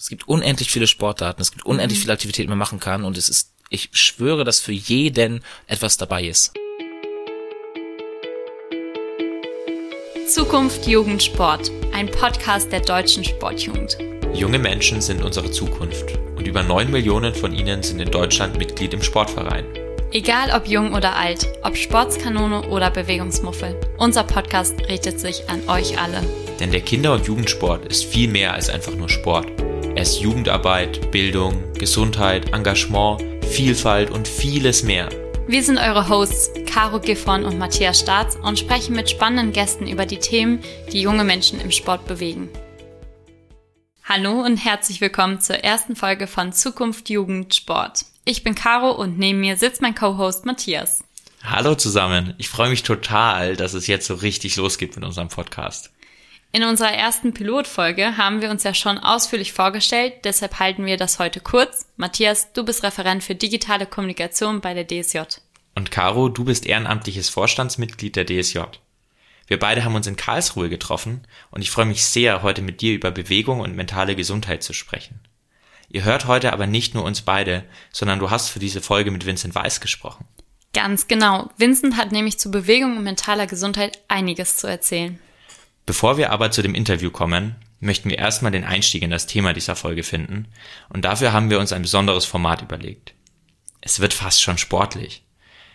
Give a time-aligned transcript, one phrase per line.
[0.00, 2.02] Es gibt unendlich viele Sportarten, es gibt unendlich mhm.
[2.04, 5.98] viele Aktivitäten, die man machen kann und es ist, ich schwöre, dass für jeden etwas
[5.98, 6.54] dabei ist.
[10.26, 13.98] Zukunft Jugend Sport, ein Podcast der deutschen Sportjugend.
[14.32, 18.94] Junge Menschen sind unsere Zukunft und über neun Millionen von ihnen sind in Deutschland Mitglied
[18.94, 19.66] im Sportverein.
[20.12, 26.00] Egal ob jung oder alt, ob Sportskanone oder Bewegungsmuffel, unser Podcast richtet sich an euch
[26.00, 26.22] alle.
[26.58, 29.59] Denn der Kinder- und Jugendsport ist viel mehr als einfach nur Sport.
[29.96, 35.08] Ist Jugendarbeit, Bildung, Gesundheit, Engagement, Vielfalt und vieles mehr.
[35.48, 40.06] Wir sind eure Hosts Caro Giffon und Matthias Staats und sprechen mit spannenden Gästen über
[40.06, 40.60] die Themen,
[40.92, 42.48] die junge Menschen im Sport bewegen.
[44.04, 48.04] Hallo und herzlich willkommen zur ersten Folge von Zukunft Jugend Sport.
[48.24, 51.02] Ich bin Caro und neben mir sitzt mein Co-Host Matthias.
[51.42, 52.34] Hallo zusammen.
[52.38, 55.90] Ich freue mich total, dass es jetzt so richtig losgeht mit unserem Podcast.
[56.52, 61.20] In unserer ersten Pilotfolge haben wir uns ja schon ausführlich vorgestellt, deshalb halten wir das
[61.20, 61.86] heute kurz.
[61.96, 65.20] Matthias, du bist Referent für digitale Kommunikation bei der DSJ.
[65.76, 68.58] Und Caro, du bist ehrenamtliches Vorstandsmitglied der DSJ.
[69.46, 72.94] Wir beide haben uns in Karlsruhe getroffen und ich freue mich sehr, heute mit dir
[72.94, 75.20] über Bewegung und mentale Gesundheit zu sprechen.
[75.88, 79.24] Ihr hört heute aber nicht nur uns beide, sondern du hast für diese Folge mit
[79.24, 80.26] Vincent Weiss gesprochen.
[80.72, 81.50] Ganz genau.
[81.56, 85.20] Vincent hat nämlich zu Bewegung und mentaler Gesundheit einiges zu erzählen.
[85.86, 89.52] Bevor wir aber zu dem Interview kommen, möchten wir erstmal den Einstieg in das Thema
[89.52, 90.48] dieser Folge finden
[90.88, 93.14] und dafür haben wir uns ein besonderes Format überlegt.
[93.80, 95.24] Es wird fast schon sportlich.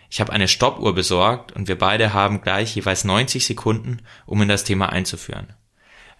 [0.08, 4.48] Ich habe eine Stoppuhr besorgt und wir beide haben gleich jeweils 90 Sekunden, um in
[4.48, 5.52] das Thema einzuführen.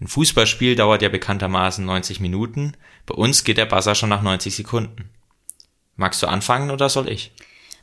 [0.01, 2.77] Ein Fußballspiel dauert ja bekanntermaßen 90 Minuten,
[3.07, 5.11] bei uns geht der Buzzer schon nach 90 Sekunden.
[5.95, 7.33] Magst du anfangen oder soll ich?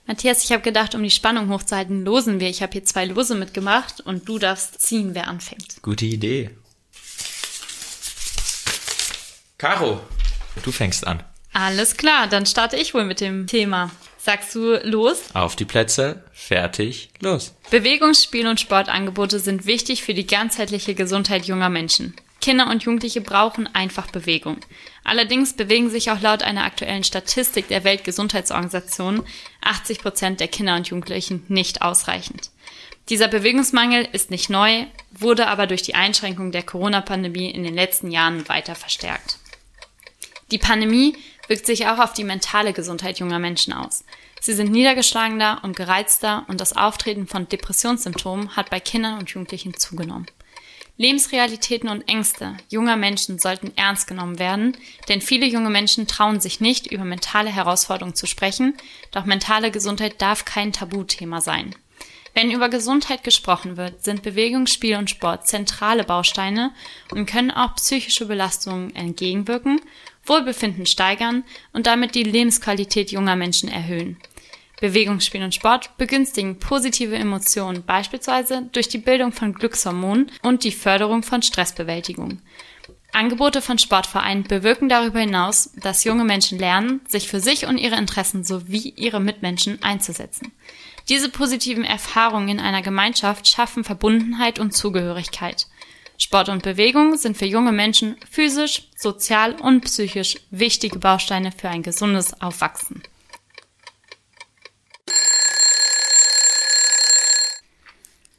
[0.05, 2.49] Matthias, ich habe gedacht, um die Spannung hochzuhalten, losen wir.
[2.49, 5.81] Ich habe hier zwei Lose mitgemacht und du darfst ziehen, wer anfängt.
[5.81, 6.49] Gute Idee.
[9.57, 10.01] Caro,
[10.63, 11.23] du fängst an.
[11.53, 13.91] Alles klar, dann starte ich wohl mit dem Thema.
[14.17, 15.21] Sagst du los?
[15.33, 17.53] Auf die Plätze, fertig, los.
[17.69, 22.13] Bewegungsspiel und Sportangebote sind wichtig für die ganzheitliche Gesundheit junger Menschen.
[22.43, 24.57] Kinder und Jugendliche brauchen einfach Bewegung.
[25.05, 29.23] Allerdings bewegen sich auch laut einer aktuellen Statistik der Weltgesundheitsorganisation
[29.61, 32.51] 80 Prozent der Kinder und Jugendlichen nicht ausreichend.
[33.07, 38.11] Dieser Bewegungsmangel ist nicht neu, wurde aber durch die Einschränkung der Corona-Pandemie in den letzten
[38.11, 39.37] Jahren weiter verstärkt.
[40.51, 41.15] Die Pandemie
[41.47, 44.03] wirkt sich auch auf die mentale Gesundheit junger Menschen aus.
[44.41, 49.77] Sie sind niedergeschlagener und gereizter und das Auftreten von Depressionssymptomen hat bei Kindern und Jugendlichen
[49.77, 50.27] zugenommen.
[50.97, 54.77] Lebensrealitäten und Ängste junger Menschen sollten ernst genommen werden,
[55.09, 58.75] denn viele junge Menschen trauen sich nicht, über mentale Herausforderungen zu sprechen,
[59.11, 61.75] doch mentale Gesundheit darf kein Tabuthema sein.
[62.35, 66.71] Wenn über Gesundheit gesprochen wird, sind Bewegung, Spiel und Sport zentrale Bausteine
[67.11, 69.81] und können auch psychische Belastungen entgegenwirken,
[70.25, 71.43] Wohlbefinden steigern
[71.73, 74.17] und damit die Lebensqualität junger Menschen erhöhen.
[74.79, 80.71] Bewegung, Spiel und Sport begünstigen positive Emotionen, beispielsweise durch die Bildung von Glückshormonen und die
[80.71, 82.39] Förderung von Stressbewältigung.
[83.13, 87.95] Angebote von Sportvereinen bewirken darüber hinaus, dass junge Menschen lernen, sich für sich und ihre
[87.95, 90.51] Interessen sowie ihre Mitmenschen einzusetzen.
[91.09, 95.67] Diese positiven Erfahrungen in einer Gemeinschaft schaffen Verbundenheit und Zugehörigkeit.
[96.17, 101.83] Sport und Bewegung sind für junge Menschen physisch, sozial und psychisch wichtige Bausteine für ein
[101.83, 103.03] gesundes Aufwachsen.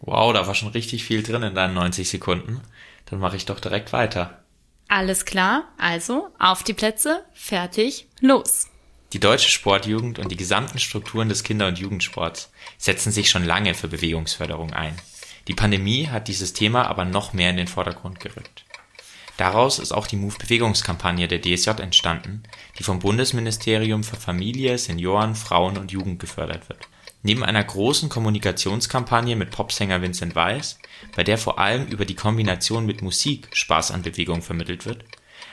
[0.07, 2.61] Wow, da war schon richtig viel drin in deinen 90 Sekunden.
[3.07, 4.45] Dann mache ich doch direkt weiter.
[4.87, 8.69] Alles klar, also auf die Plätze, fertig, los.
[9.15, 13.73] Die deutsche Sportjugend und die gesamten Strukturen des Kinder- und Jugendsports setzen sich schon lange
[13.73, 14.95] für Bewegungsförderung ein.
[15.49, 18.65] Die Pandemie hat dieses Thema aber noch mehr in den Vordergrund gerückt.
[19.39, 22.43] Daraus ist auch die Move-Bewegungskampagne der DSJ entstanden,
[22.79, 26.89] die vom Bundesministerium für Familie, Senioren, Frauen und Jugend gefördert wird.
[27.27, 30.79] Neben einer großen Kommunikationskampagne mit Popsänger Vincent Weiss,
[31.17, 35.05] bei der vor allem über die Kombination mit Musik Spaß an Bewegung vermittelt wird,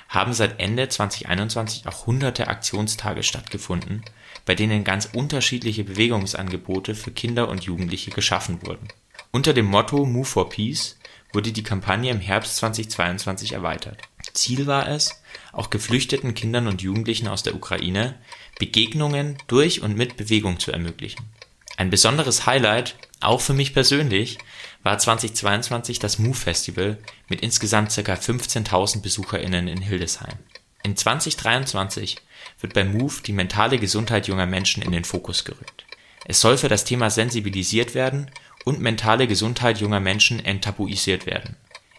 [0.09, 4.03] haben seit Ende 2021 auch hunderte Aktionstage stattgefunden,
[4.45, 8.89] bei denen ganz unterschiedliche Bewegungsangebote für Kinder und Jugendliche geschaffen wurden.
[9.31, 10.99] Unter dem Motto Move for Peace
[11.31, 14.01] wurde die Kampagne im Herbst 2022 erweitert.
[14.33, 15.23] Ziel war es,
[15.53, 18.15] auch geflüchteten Kindern und Jugendlichen aus der Ukraine
[18.59, 21.31] Begegnungen durch und mit Bewegung zu ermöglichen
[21.77, 24.37] ein besonderes Highlight, auch für mich persönlich,
[24.83, 26.97] war 2022 das Move Festival
[27.27, 28.13] mit insgesamt ca.
[28.13, 30.37] 15.000 BesucherInnen in Hildesheim.
[30.83, 32.17] In 2023
[32.59, 35.85] wird bei Move die mentale Gesundheit junger Menschen in den Fokus gerückt.
[36.25, 38.31] Es soll für das Thema sensibilisiert werden
[38.65, 41.55] und mentale Gesundheit junger Menschen enttabuisiert werden.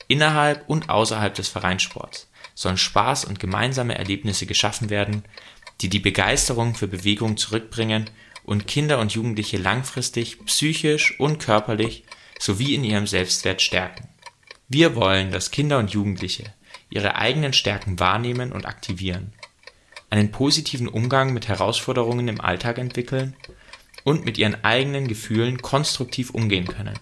[0.08, 5.24] Innerhalb und außerhalb des Vereinssports sollen Spaß und gemeinsame Erlebnisse geschaffen werden,
[5.80, 8.10] die die Begeisterung für Bewegung zurückbringen
[8.44, 12.04] und Kinder und Jugendliche langfristig psychisch und körperlich
[12.38, 14.08] sowie in ihrem Selbstwert stärken.
[14.68, 16.52] Wir wollen, dass Kinder und Jugendliche
[16.90, 19.32] ihre eigenen Stärken wahrnehmen und aktivieren,
[20.10, 23.34] einen positiven Umgang mit Herausforderungen im Alltag entwickeln
[24.04, 26.98] und mit ihren eigenen Gefühlen konstruktiv umgehen können,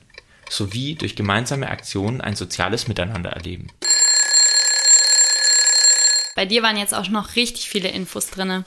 [0.49, 3.69] sowie durch gemeinsame Aktionen ein soziales Miteinander erleben.
[6.37, 8.65] Bei dir waren jetzt auch noch richtig viele Infos drinne.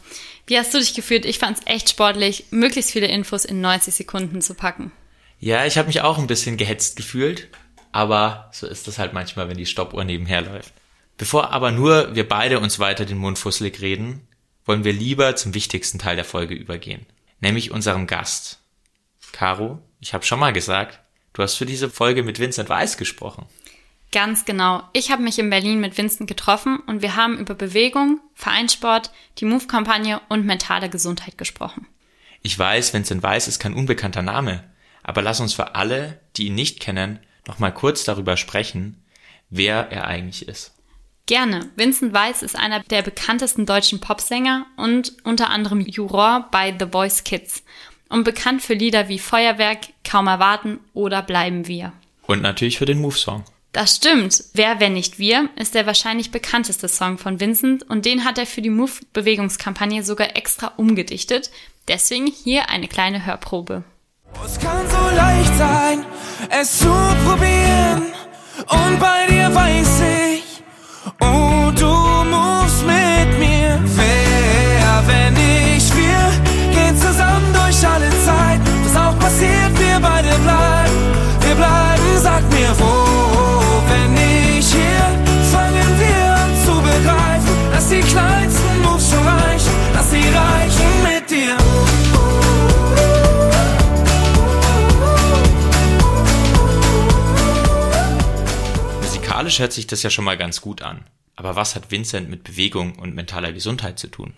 [0.48, 1.26] Wie hast du dich gefühlt?
[1.26, 4.92] Ich fand es echt sportlich, möglichst viele Infos in 90 Sekunden zu packen.
[5.40, 7.50] Ja, ich habe mich auch ein bisschen gehetzt gefühlt,
[7.92, 10.74] aber so ist es halt manchmal, wenn die Stoppuhr nebenher läuft.
[11.18, 14.28] Bevor aber nur wir beide uns weiter den Mund fusselig reden,
[14.66, 17.06] wollen wir lieber zum wichtigsten Teil der Folge übergehen,
[17.40, 18.60] nämlich unserem Gast.
[19.32, 21.00] Caro, ich habe schon mal gesagt,
[21.34, 23.46] du hast für diese Folge mit Vincent Weiss gesprochen.
[24.14, 24.84] Ganz genau.
[24.94, 29.46] Ich habe mich in Berlin mit Vincent getroffen und wir haben über Bewegung, Vereinssport, die
[29.46, 31.88] Move-Kampagne und mentale Gesundheit gesprochen.
[32.44, 34.64] Ich weiß, Vincent Weiss ist kein unbekannter Name,
[35.02, 39.04] aber lass uns für alle, die ihn nicht kennen, nochmal kurz darüber sprechen,
[39.50, 40.76] wer er eigentlich ist.
[41.26, 41.72] Gerne.
[41.76, 47.24] Vincent Weiss ist einer der bekanntesten deutschen Popsänger und unter anderem Juror bei The Voice
[47.24, 47.64] Kids
[48.10, 51.94] und bekannt für Lieder wie Feuerwerk, Kaum erwarten oder Bleiben wir.
[52.28, 53.44] Und natürlich für den Move-Song.
[53.74, 54.44] Das stimmt.
[54.54, 58.46] Wer, wenn nicht wir, ist der wahrscheinlich bekannteste Song von Vincent und den hat er
[58.46, 61.50] für die Move-Bewegungskampagne sogar extra umgedichtet.
[61.88, 63.84] Deswegen hier eine kleine Hörprobe.
[64.46, 66.06] Es kann so leicht sein,
[66.50, 66.86] es zu
[67.26, 68.04] probieren
[68.68, 70.02] und bei dir weiß
[70.36, 70.44] ich,
[71.20, 71.94] Oh, du
[72.30, 73.82] musst mit mir.
[73.84, 78.62] Wer, wenn nicht wir, gehen zusammen durch alle Zeit.
[78.86, 81.16] Was auch passiert, wir beide bleiben.
[81.42, 83.13] Wir bleiben, sag mir wo.
[87.94, 91.58] Die kleinsten Moves schon reichen, dass sie reichen mit dir.
[99.02, 101.06] Musikalisch hört sich das ja schon mal ganz gut an.
[101.36, 104.34] Aber was hat Vincent mit Bewegung und mentaler Gesundheit zu tun?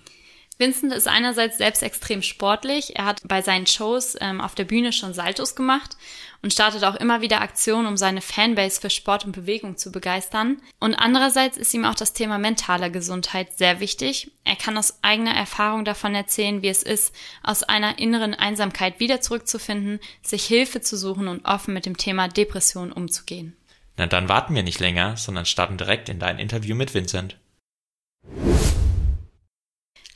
[0.57, 2.95] Vincent ist einerseits selbst extrem sportlich.
[2.95, 5.97] Er hat bei seinen Shows ähm, auf der Bühne schon Saltos gemacht
[6.41, 10.61] und startet auch immer wieder Aktionen, um seine Fanbase für Sport und Bewegung zu begeistern.
[10.79, 14.31] Und andererseits ist ihm auch das Thema mentaler Gesundheit sehr wichtig.
[14.45, 17.13] Er kann aus eigener Erfahrung davon erzählen, wie es ist,
[17.43, 22.29] aus einer inneren Einsamkeit wieder zurückzufinden, sich Hilfe zu suchen und offen mit dem Thema
[22.29, 23.57] Depression umzugehen.
[23.97, 27.37] Na dann warten wir nicht länger, sondern starten direkt in dein Interview mit Vincent.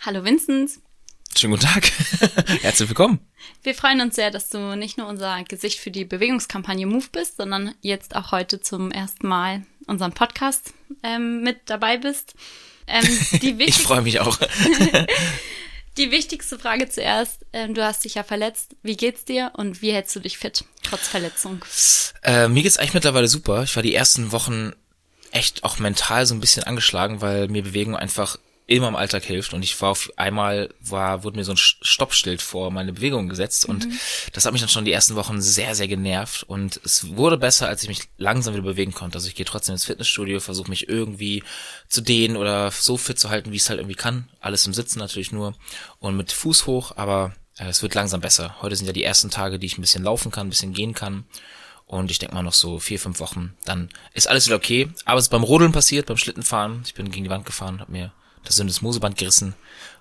[0.02, 0.72] Hallo Vincent.
[1.38, 1.92] Schönen guten Tag.
[2.62, 3.20] Herzlich willkommen.
[3.64, 7.36] Wir freuen uns sehr, dass du nicht nur unser Gesicht für die Bewegungskampagne Move bist,
[7.36, 10.74] sondern jetzt auch heute zum ersten Mal unseren Podcast
[11.04, 12.34] ähm, mit dabei bist.
[12.88, 13.04] Ähm,
[13.60, 14.40] ich freue mich auch.
[15.98, 17.46] Die wichtigste Frage zuerst.
[17.52, 18.78] Ähm, du hast dich ja verletzt.
[18.82, 21.66] Wie geht's dir und wie hältst du dich fit, trotz Verletzung?
[22.24, 23.64] Äh, mir geht's eigentlich mittlerweile super.
[23.64, 24.72] Ich war die ersten Wochen
[25.32, 28.38] echt auch mental so ein bisschen angeschlagen, weil mir Bewegung einfach
[28.70, 29.54] immer im Alltag hilft.
[29.54, 33.66] Und ich war auf einmal, war, wurde mir so ein Stoppschild vor meine Bewegungen gesetzt.
[33.66, 34.00] Und mhm.
[34.34, 36.44] das hat mich dann schon die ersten Wochen sehr, sehr genervt.
[36.44, 39.18] Und es wurde besser, als ich mich langsam wieder bewegen konnte.
[39.18, 41.44] Also ich gehe trotzdem ins Fitnessstudio, versuche mich irgendwie
[41.88, 44.30] zu dehnen oder so fit zu halten, wie ich es halt irgendwie kann.
[44.40, 45.56] Alles im Sitzen natürlich nur.
[46.00, 48.56] Und mit Fuß hoch, aber äh, es wird langsam besser.
[48.62, 50.94] Heute sind ja die ersten Tage, die ich ein bisschen laufen kann, ein bisschen gehen
[50.94, 51.26] kann.
[51.88, 54.90] Und ich denke mal noch so vier, fünf Wochen, dann ist alles wieder okay.
[55.06, 56.84] Aber es ist beim Rodeln passiert, beim Schlittenfahren.
[56.86, 58.12] Ich bin gegen die Wand gefahren, habe mir
[58.44, 59.56] das Syndesmoseband gerissen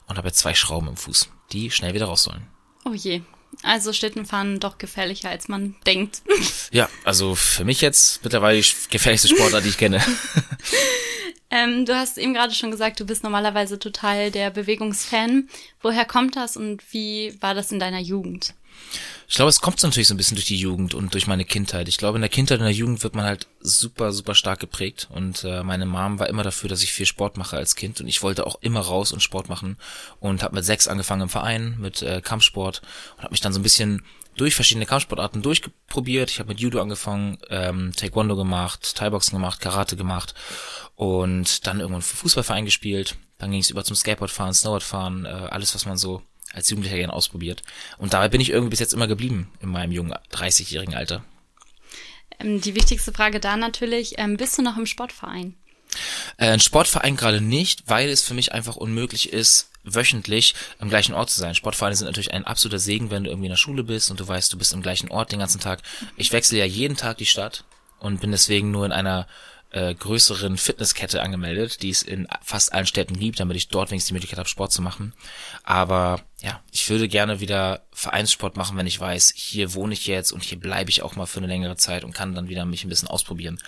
[0.07, 2.47] und habe jetzt zwei Schrauben im Fuß, die schnell wieder raus sollen.
[2.85, 3.23] Oh je.
[3.63, 6.23] Also Schlittenfahren doch gefährlicher, als man denkt.
[6.71, 10.05] Ja, also für mich jetzt mittlerweile die gefährlichste Sportart, die ich kenne.
[11.51, 15.49] ähm, du hast eben gerade schon gesagt, du bist normalerweise total der Bewegungsfan.
[15.81, 18.53] Woher kommt das und wie war das in deiner Jugend?
[19.31, 21.87] Ich glaube, es kommt natürlich so ein bisschen durch die Jugend und durch meine Kindheit.
[21.89, 25.07] Ich glaube, in der Kindheit und der Jugend wird man halt super, super stark geprägt.
[25.11, 28.01] Und äh, meine Mom war immer dafür, dass ich viel Sport mache als Kind.
[28.01, 29.77] Und ich wollte auch immer raus und Sport machen.
[30.19, 32.81] Und habe mit sechs angefangen im Verein mit äh, Kampfsport
[33.17, 34.03] und habe mich dann so ein bisschen
[34.39, 36.31] durch verschiedene Kampfsportarten durchprobiert.
[36.31, 40.35] Ich habe mit Judo angefangen, ähm, Taekwondo gemacht, Thai-Boxen gemacht, Karate gemacht
[40.95, 43.17] und dann irgendwann Fußballverein gespielt.
[43.39, 47.13] Dann ging es über zum Skateboardfahren, Snowboardfahren, äh, alles, was man so als Jugendlicher gerne
[47.13, 47.63] ausprobiert.
[47.99, 51.25] Und dabei bin ich irgendwie bis jetzt immer geblieben in meinem jungen 30-jährigen Alter.
[52.41, 55.55] Ähm, die wichtigste Frage da natürlich, ähm, bist du noch im Sportverein?
[56.37, 61.15] Äh, ein Sportverein gerade nicht, weil es für mich einfach unmöglich ist, wöchentlich am gleichen
[61.15, 61.55] Ort zu sein.
[61.55, 64.29] Sportvereine sind natürlich ein absoluter Segen, wenn du irgendwie in der Schule bist und du
[64.29, 65.81] weißt, du bist im gleichen Ort den ganzen Tag.
[66.17, 67.65] Ich wechsle ja jeden Tag die Stadt
[67.99, 69.27] und bin deswegen nur in einer
[69.71, 74.09] äh, größeren Fitnesskette angemeldet, die es in fast allen Städten gibt, damit ich dort wenigstens
[74.09, 75.13] die Möglichkeit habe, Sport zu machen.
[75.63, 80.33] Aber ja, ich würde gerne wieder Vereinssport machen, wenn ich weiß, hier wohne ich jetzt
[80.33, 82.85] und hier bleibe ich auch mal für eine längere Zeit und kann dann wieder mich
[82.85, 83.61] ein bisschen ausprobieren.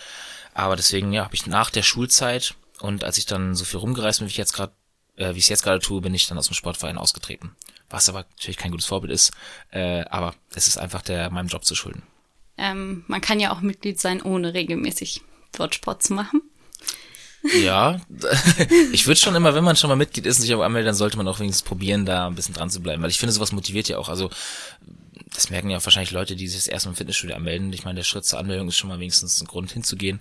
[0.54, 4.20] Aber deswegen, ja, habe ich nach der Schulzeit und als ich dann so viel rumgereist
[4.20, 4.72] bin, wie ich jetzt gerade,
[5.16, 7.54] äh, wie ich es jetzt gerade tue, bin ich dann aus dem Sportverein ausgetreten.
[7.90, 9.32] Was aber natürlich kein gutes Vorbild ist,
[9.70, 12.02] äh, aber es ist einfach der meinem Job zu schulden.
[12.56, 15.22] Ähm, man kann ja auch Mitglied sein, ohne regelmäßig
[15.74, 16.42] Sport zu machen.
[17.62, 18.00] Ja,
[18.92, 21.16] ich würde schon immer, wenn man schon mal Mitglied ist und sich anmeldet, dann sollte
[21.16, 23.88] man auch wenigstens probieren, da ein bisschen dran zu bleiben, weil ich finde, sowas motiviert
[23.88, 24.10] ja auch.
[24.10, 24.30] Also
[25.32, 27.72] das merken ja auch wahrscheinlich Leute, die sich das erste Mal im Fitnessstudio anmelden.
[27.72, 30.20] Ich meine, der Schritt zur Anmeldung ist schon mal wenigstens ein Grund hinzugehen.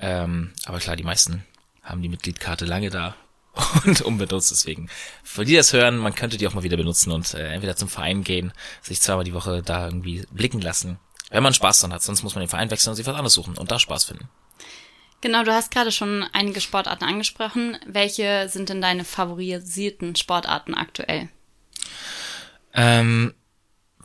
[0.00, 1.44] Ähm, aber klar, die meisten
[1.82, 3.14] haben die Mitgliedkarte lange da
[3.84, 4.50] und unbenutzt.
[4.50, 4.88] Deswegen,
[5.22, 7.88] für die das hören, man könnte die auch mal wieder benutzen und äh, entweder zum
[7.88, 8.52] Verein gehen,
[8.82, 10.98] sich zweimal die Woche da irgendwie blicken lassen.
[11.30, 13.34] Wenn man Spaß dran hat, sonst muss man den Verein wechseln und sich was anderes
[13.34, 14.28] suchen und da Spaß finden.
[15.20, 17.78] Genau, du hast gerade schon einige Sportarten angesprochen.
[17.86, 21.28] Welche sind denn deine favorisierten Sportarten aktuell?
[22.74, 23.34] Ähm,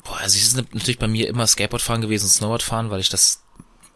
[0.03, 3.43] boah, also es ist natürlich bei mir immer Skateboardfahren gewesen Snowboardfahren, weil ich das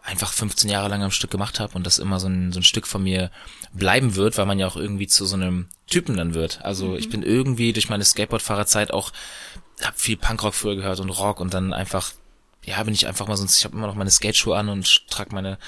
[0.06, 2.64] einfach 15 Jahre lang am Stück gemacht habe und das immer so ein, so ein
[2.64, 3.32] Stück von mir
[3.72, 6.60] bleiben wird, weil man ja auch irgendwie zu so einem Typen dann wird.
[6.62, 6.96] Also mhm.
[6.96, 9.10] ich bin irgendwie durch meine Skateboardfahrerzeit auch,
[9.82, 12.12] hab viel Punkrock früher gehört und Rock und dann einfach,
[12.66, 15.34] ja, bin ich einfach mal sonst, ich habe immer noch meine Skateschuhe an und trage
[15.34, 15.58] meine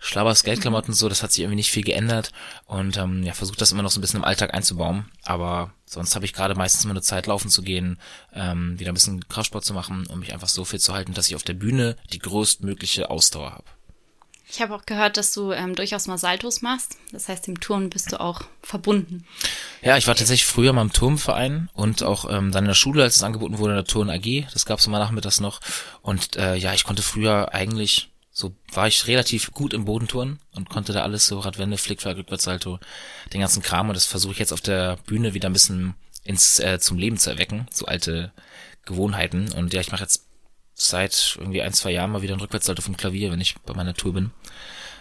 [0.00, 2.32] schlauer Skateklamotten so, das hat sich irgendwie nicht viel geändert
[2.66, 5.06] und ähm, ja, versucht das immer noch so ein bisschen im Alltag einzubauen.
[5.22, 7.98] Aber sonst habe ich gerade meistens mal eine Zeit laufen zu gehen,
[8.32, 11.28] ähm, wieder ein bisschen Kraftsport zu machen, um mich einfach so fit zu halten, dass
[11.28, 13.64] ich auf der Bühne die größtmögliche Ausdauer habe.
[14.50, 16.96] Ich habe auch gehört, dass du ähm, durchaus mal Saltos machst.
[17.12, 19.26] Das heißt, im Turnen bist du auch verbunden.
[19.82, 23.02] Ja, ich war tatsächlich früher mal im Turmverein und auch ähm, dann in der Schule,
[23.02, 24.46] als es angeboten wurde, in der Turn AG.
[24.52, 25.60] Das gab es immer nachmittags noch.
[26.00, 30.70] Und äh, ja, ich konnte früher eigentlich so war ich relativ gut im Bodenturnen und
[30.70, 32.78] konnte da alles so Radwende, Flickflack, Rückwärtssalto,
[33.32, 36.60] den ganzen Kram und das versuche ich jetzt auf der Bühne wieder ein bisschen ins
[36.60, 38.30] äh, zum Leben zu erwecken, so alte
[38.84, 40.27] Gewohnheiten und ja, ich mache jetzt
[40.78, 43.94] seit irgendwie ein, zwei Jahren mal wieder ein Rückwärtssalto vom Klavier, wenn ich bei meiner
[43.94, 44.30] Tour bin.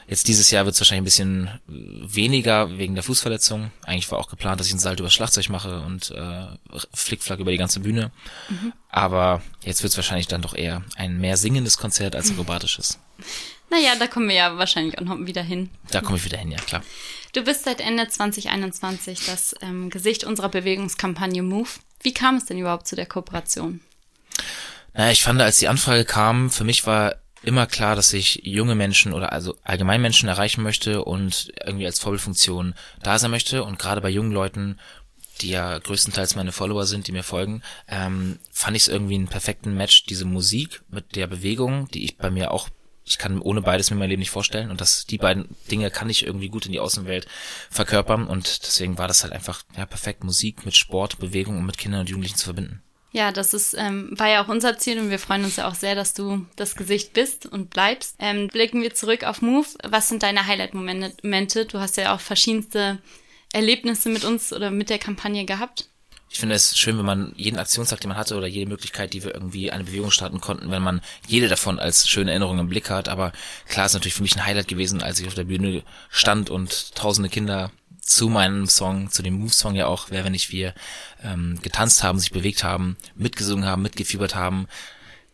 [0.08, 3.72] Jetzt dieses Jahr wird es wahrscheinlich ein bisschen weniger wegen der Fußverletzung.
[3.84, 6.46] Eigentlich war auch geplant, dass ich ein Salto über Schlagzeug mache und äh,
[6.94, 8.12] Flickflack über die ganze Bühne.
[8.48, 8.72] Mhm.
[8.90, 13.00] Aber jetzt wird es wahrscheinlich dann doch eher ein mehr singendes Konzert als akrobatisches.
[13.70, 15.70] Naja, da kommen wir ja wahrscheinlich auch noch wieder hin.
[15.92, 16.82] Da komme ich wieder hin, ja klar.
[17.34, 21.70] Du bist seit Ende 2021 das ähm, Gesicht unserer Bewegungskampagne Move.
[22.02, 23.82] Wie kam es denn überhaupt zu der Kooperation?
[24.98, 29.14] Ich fand, als die Anfrage kam, für mich war immer klar, dass ich junge Menschen
[29.14, 32.74] oder also allgemein Menschen erreichen möchte und irgendwie als Vorbildfunktion
[33.04, 33.64] da sein möchte.
[33.64, 34.80] Und gerade bei jungen Leuten,
[35.42, 39.28] die ja größtenteils meine Follower sind, die mir folgen, ähm, fand ich es irgendwie einen
[39.28, 42.70] perfekten Match, diese Musik mit der Bewegung, die ich bei mir auch
[43.10, 46.10] ich kann ohne beides mir mein Leben nicht vorstellen und das die beiden Dinge kann
[46.10, 47.26] ich irgendwie gut in die Außenwelt
[47.70, 51.78] verkörpern und deswegen war das halt einfach ja perfekt Musik mit Sport, Bewegung und mit
[51.78, 52.84] Kindern und Jugendlichen zu verbinden.
[53.18, 55.74] Ja, das ist, ähm, war ja auch unser Ziel und wir freuen uns ja auch
[55.74, 58.16] sehr, dass du das Gesicht bist und bleibst.
[58.20, 59.66] Ähm, blicken wir zurück auf Move.
[59.84, 61.66] Was sind deine Highlight-Momente?
[61.66, 63.00] Du hast ja auch verschiedenste
[63.54, 65.90] Erlebnisse mit uns oder mit der Kampagne gehabt.
[66.30, 69.24] Ich finde es schön, wenn man jeden Aktionstag, den man hatte oder jede Möglichkeit, die
[69.24, 72.92] wir irgendwie eine Bewegung starten konnten, wenn man jede davon als schöne Erinnerung im Blick
[72.92, 73.10] hat.
[73.10, 73.32] Aber
[73.68, 75.82] klar ist natürlich für mich ein Highlight gewesen, als ich auf der Bühne
[76.12, 77.72] stand und tausende Kinder
[78.08, 80.74] zu meinem Song, zu dem Move-Song ja auch, wer wenn nicht wir,
[81.28, 84.68] ähm, getanzt haben, sich bewegt haben, mitgesungen haben, mitgefiebert haben.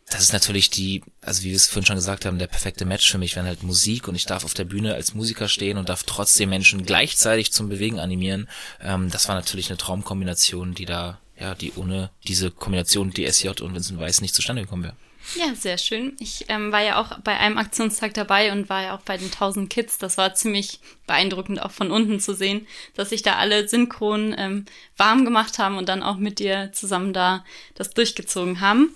[0.09, 3.09] Das ist natürlich die, also wie wir es vorhin schon gesagt haben, der perfekte Match
[3.09, 5.89] für mich, wenn halt Musik und ich darf auf der Bühne als Musiker stehen und
[5.89, 8.49] darf trotzdem Menschen gleichzeitig zum Bewegen animieren.
[8.81, 13.73] Ähm, das war natürlich eine Traumkombination, die da, ja, die ohne diese Kombination DSJ und
[13.73, 14.95] Vincent Weiss nicht zustande gekommen wäre.
[15.35, 16.15] Ja, sehr schön.
[16.19, 19.31] Ich ähm, war ja auch bei einem Aktionstag dabei und war ja auch bei den
[19.31, 19.97] 1000 Kids.
[19.97, 24.65] Das war ziemlich beeindruckend, auch von unten zu sehen, dass sich da alle synchron ähm,
[24.97, 28.93] warm gemacht haben und dann auch mit dir zusammen da das durchgezogen haben.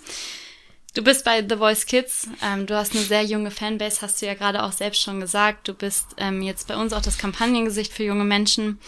[0.94, 2.28] Du bist bei The Voice Kids.
[2.42, 5.68] Ähm, du hast eine sehr junge Fanbase, hast du ja gerade auch selbst schon gesagt.
[5.68, 8.78] Du bist ähm, jetzt bei uns auch das Kampagnengesicht für junge Menschen.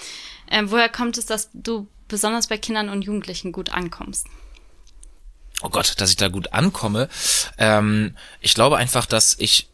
[0.50, 4.26] Ähm, woher kommt es, dass du besonders bei Kindern und Jugendlichen gut ankommst?
[5.62, 7.08] Oh Gott, dass ich da gut ankomme.
[7.58, 9.69] Ähm, ich glaube einfach, dass ich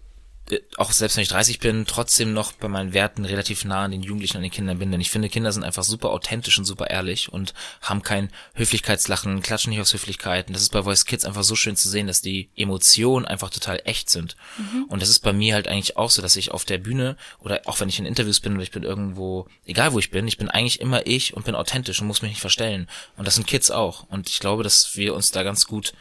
[0.77, 4.03] auch selbst wenn ich 30 bin, trotzdem noch bei meinen Werten relativ nah an den
[4.03, 4.93] Jugendlichen und den Kindern bin.
[4.93, 9.43] Denn ich finde, Kinder sind einfach super authentisch und super ehrlich und haben kein Höflichkeitslachen,
[9.43, 10.53] klatschen nicht aus Höflichkeiten.
[10.53, 13.81] Das ist bei Voice Kids einfach so schön zu sehen, dass die Emotionen einfach total
[13.85, 14.37] echt sind.
[14.59, 14.85] Mhm.
[14.85, 17.63] Und das ist bei mir halt eigentlich auch so, dass ich auf der Bühne oder
[17.65, 20.39] auch wenn ich in Interviews bin oder ich bin irgendwo, egal wo ich bin, ich
[20.39, 22.89] bin eigentlich immer ich und bin authentisch und muss mich nicht verstellen.
[23.17, 24.05] Und das sind Kids auch.
[24.11, 25.93] Und ich glaube, dass wir uns da ganz gut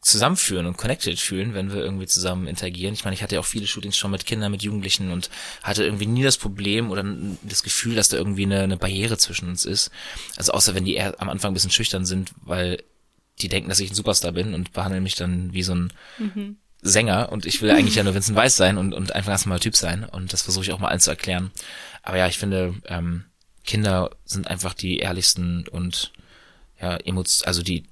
[0.00, 2.94] zusammenführen und connected fühlen, wenn wir irgendwie zusammen interagieren.
[2.94, 5.30] Ich meine, ich hatte ja auch viele Shootings schon mit Kindern, mit Jugendlichen und
[5.62, 7.04] hatte irgendwie nie das Problem oder
[7.42, 9.90] das Gefühl, dass da irgendwie eine, eine Barriere zwischen uns ist.
[10.36, 12.82] Also außer wenn die eher am Anfang ein bisschen schüchtern sind, weil
[13.40, 16.56] die denken, dass ich ein Superstar bin und behandeln mich dann wie so ein mhm.
[16.82, 19.76] Sänger und ich will eigentlich ja nur Vincent Weiss sein und, und einfach erstmal Typ
[19.76, 21.50] sein und das versuche ich auch mal allen zu erklären.
[22.02, 23.24] Aber ja, ich finde, ähm,
[23.64, 26.12] Kinder sind einfach die ehrlichsten und
[26.80, 27.84] ja, Emotionen, also die,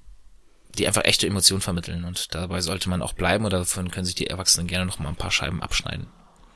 [0.75, 4.15] die einfach echte Emotionen vermitteln und dabei sollte man auch bleiben oder davon können sich
[4.15, 6.07] die Erwachsenen gerne noch mal ein paar Scheiben abschneiden.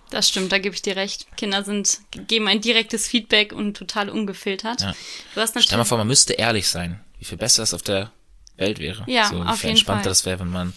[0.09, 1.27] Das stimmt, da gebe ich dir recht.
[1.37, 4.81] Kinder sind, geben ein direktes Feedback und total ungefiltert.
[4.81, 4.95] Ja.
[5.35, 6.99] Du hast natürlich Stell mal vor, man müsste ehrlich sein.
[7.19, 8.11] Wie viel besser es auf der
[8.57, 9.03] Welt wäre.
[9.07, 10.11] Ja, so, auf jeden entspannter Fall.
[10.11, 10.73] das wäre, wenn man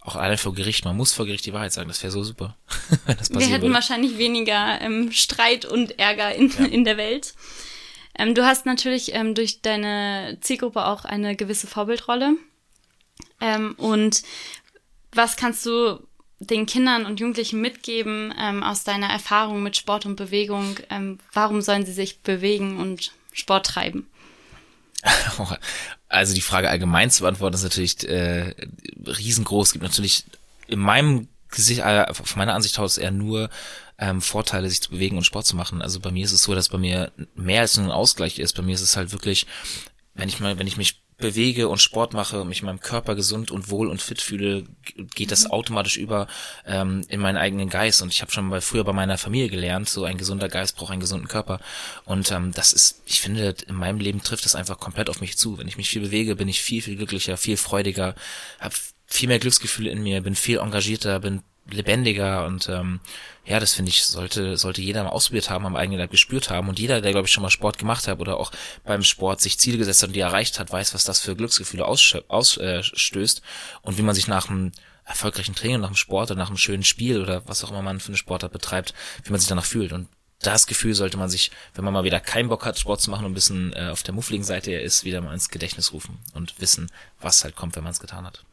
[0.00, 2.56] auch alle vor Gericht, man muss vor Gericht die Wahrheit sagen, das wäre so super.
[3.06, 3.74] wenn das Wir hätten würde.
[3.74, 6.66] wahrscheinlich weniger ähm, Streit und Ärger in, ja.
[6.66, 7.34] in der Welt.
[8.16, 12.36] Ähm, du hast natürlich ähm, durch deine Zielgruppe auch eine gewisse Vorbildrolle.
[13.44, 14.22] Ähm, und
[15.12, 16.00] was kannst du
[16.40, 20.76] den Kindern und Jugendlichen mitgeben ähm, aus deiner Erfahrung mit Sport und Bewegung?
[20.90, 24.08] Ähm, warum sollen sie sich bewegen und Sport treiben?
[26.06, 28.54] Also die Frage allgemein zu beantworten ist natürlich äh,
[29.04, 29.66] riesengroß.
[29.66, 30.22] Es gibt natürlich
[30.68, 33.50] in meinem Gesicht, äh, von meiner Ansicht aus eher nur
[33.98, 35.82] ähm, Vorteile, sich zu bewegen und Sport zu machen.
[35.82, 38.52] Also bei mir ist es so, dass bei mir mehr als nur ein Ausgleich ist.
[38.52, 39.48] Bei mir ist es halt wirklich,
[40.14, 43.14] wenn ich mal, wenn ich mich bewege und Sport mache und mich in meinem Körper
[43.14, 44.64] gesund und wohl und fit fühle,
[45.14, 45.52] geht das mhm.
[45.52, 46.28] automatisch über
[46.66, 48.02] ähm, in meinen eigenen Geist.
[48.02, 50.92] Und ich habe schon mal früher bei meiner Familie gelernt, so ein gesunder Geist braucht
[50.92, 51.60] einen gesunden Körper.
[52.04, 55.38] Und ähm, das ist, ich finde, in meinem Leben trifft das einfach komplett auf mich
[55.38, 55.56] zu.
[55.56, 58.14] Wenn ich mich viel bewege, bin ich viel, viel glücklicher, viel freudiger,
[58.60, 58.74] habe
[59.06, 63.00] viel mehr Glücksgefühle in mir, bin viel engagierter, bin lebendiger und ähm,
[63.46, 66.68] ja, das finde ich, sollte, sollte jeder mal ausprobiert haben, am eigenen Leib gespürt haben.
[66.68, 68.52] Und jeder, der, glaube ich, schon mal Sport gemacht hat oder auch
[68.84, 71.84] beim Sport sich Ziele gesetzt hat und die erreicht hat, weiß, was das für Glücksgefühle
[71.84, 72.82] ausstößt aus, äh,
[73.82, 74.72] und wie man sich nach einem
[75.04, 78.00] erfolgreichen Training, nach dem Sport oder nach einem schönen Spiel oder was auch immer man
[78.00, 79.92] für eine Sportart betreibt, wie man sich danach fühlt.
[79.92, 80.08] Und
[80.40, 83.26] das Gefühl sollte man sich, wenn man mal wieder keinen Bock hat, Sport zu machen
[83.26, 86.58] und ein bisschen äh, auf der muffligen Seite ist, wieder mal ins Gedächtnis rufen und
[86.60, 86.90] wissen,
[87.20, 88.44] was halt kommt, wenn man es getan hat.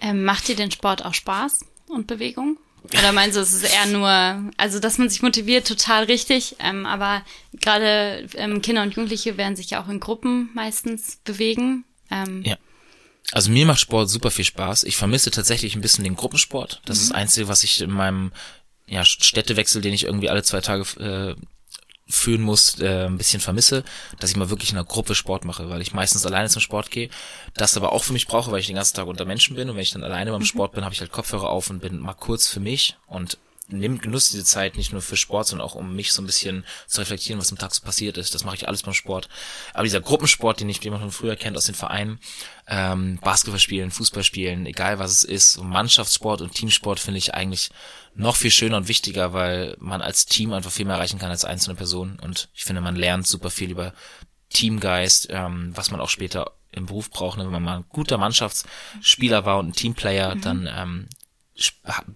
[0.00, 2.58] Ähm, macht dir den Sport auch Spaß und Bewegung?
[2.92, 6.86] Oder meinst du, es ist eher nur, also dass man sich motiviert, total richtig, ähm,
[6.86, 7.22] aber
[7.60, 11.84] gerade ähm, Kinder und Jugendliche werden sich ja auch in Gruppen meistens bewegen.
[12.10, 12.56] Ähm, ja.
[13.32, 14.84] Also mir macht Sport super viel Spaß.
[14.84, 16.80] Ich vermisse tatsächlich ein bisschen den Gruppensport.
[16.86, 17.02] Das mhm.
[17.02, 18.32] ist das Einzige, was ich in meinem
[18.86, 21.34] ja, Städtewechsel, den ich irgendwie alle zwei Tage äh,
[22.08, 23.84] führen muss, äh, ein bisschen vermisse,
[24.18, 26.90] dass ich mal wirklich in einer Gruppe Sport mache, weil ich meistens alleine zum Sport
[26.90, 27.10] gehe,
[27.54, 29.76] das aber auch für mich brauche, weil ich den ganzen Tag unter Menschen bin und
[29.76, 30.46] wenn ich dann alleine beim mhm.
[30.46, 33.38] Sport bin, habe ich halt Kopfhörer auf und bin mal kurz für mich und
[33.70, 36.64] nimmt Genuss diese Zeit nicht nur für Sport, sondern auch um mich so ein bisschen
[36.86, 38.34] zu reflektieren, was im Tag so passiert ist.
[38.34, 39.28] Das mache ich alles beim Sport.
[39.74, 42.18] Aber dieser Gruppensport, den ich, den man von früher kennt aus den Vereinen,
[42.66, 47.34] ähm, Basketball spielen, Fußball spielen, egal was es ist, so Mannschaftssport und Teamsport finde ich
[47.34, 47.70] eigentlich
[48.18, 51.44] noch viel schöner und wichtiger, weil man als Team einfach viel mehr erreichen kann als
[51.44, 52.18] einzelne Person.
[52.20, 53.94] Und ich finde, man lernt super viel über
[54.50, 57.38] Teamgeist, ähm, was man auch später im Beruf braucht.
[57.38, 57.44] Ne?
[57.44, 60.40] Wenn man mal ein guter Mannschaftsspieler war und ein Teamplayer, mhm.
[60.40, 61.08] dann ähm,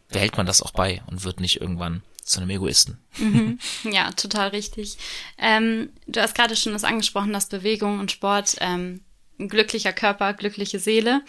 [0.09, 2.99] behält man das auch bei und wird nicht irgendwann zu einem Egoisten.
[3.19, 3.59] Mhm.
[3.93, 4.97] Ja, total richtig.
[5.38, 9.03] Ähm, du hast gerade schon das angesprochen, dass Bewegung und Sport ähm,
[9.38, 11.23] ein glücklicher Körper, glückliche Seele.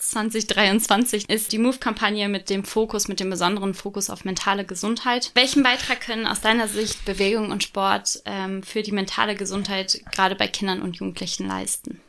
[0.00, 5.30] 2023 ist die Move-Kampagne mit dem Fokus, mit dem besonderen Fokus auf mentale Gesundheit.
[5.34, 10.34] Welchen Beitrag können aus deiner Sicht Bewegung und Sport ähm, für die mentale Gesundheit gerade
[10.34, 12.00] bei Kindern und Jugendlichen leisten?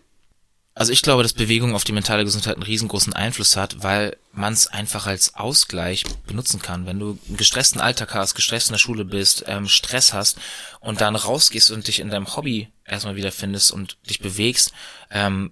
[0.74, 4.54] Also ich glaube, dass Bewegung auf die mentale Gesundheit einen riesengroßen Einfluss hat, weil man
[4.54, 6.86] es einfach als Ausgleich benutzen kann.
[6.86, 10.38] Wenn du einen gestressten Alltag hast, gestresst in der Schule bist, ähm, Stress hast
[10.80, 14.72] und dann rausgehst und dich in deinem Hobby erstmal wiederfindest und dich bewegst,
[15.12, 15.52] ähm,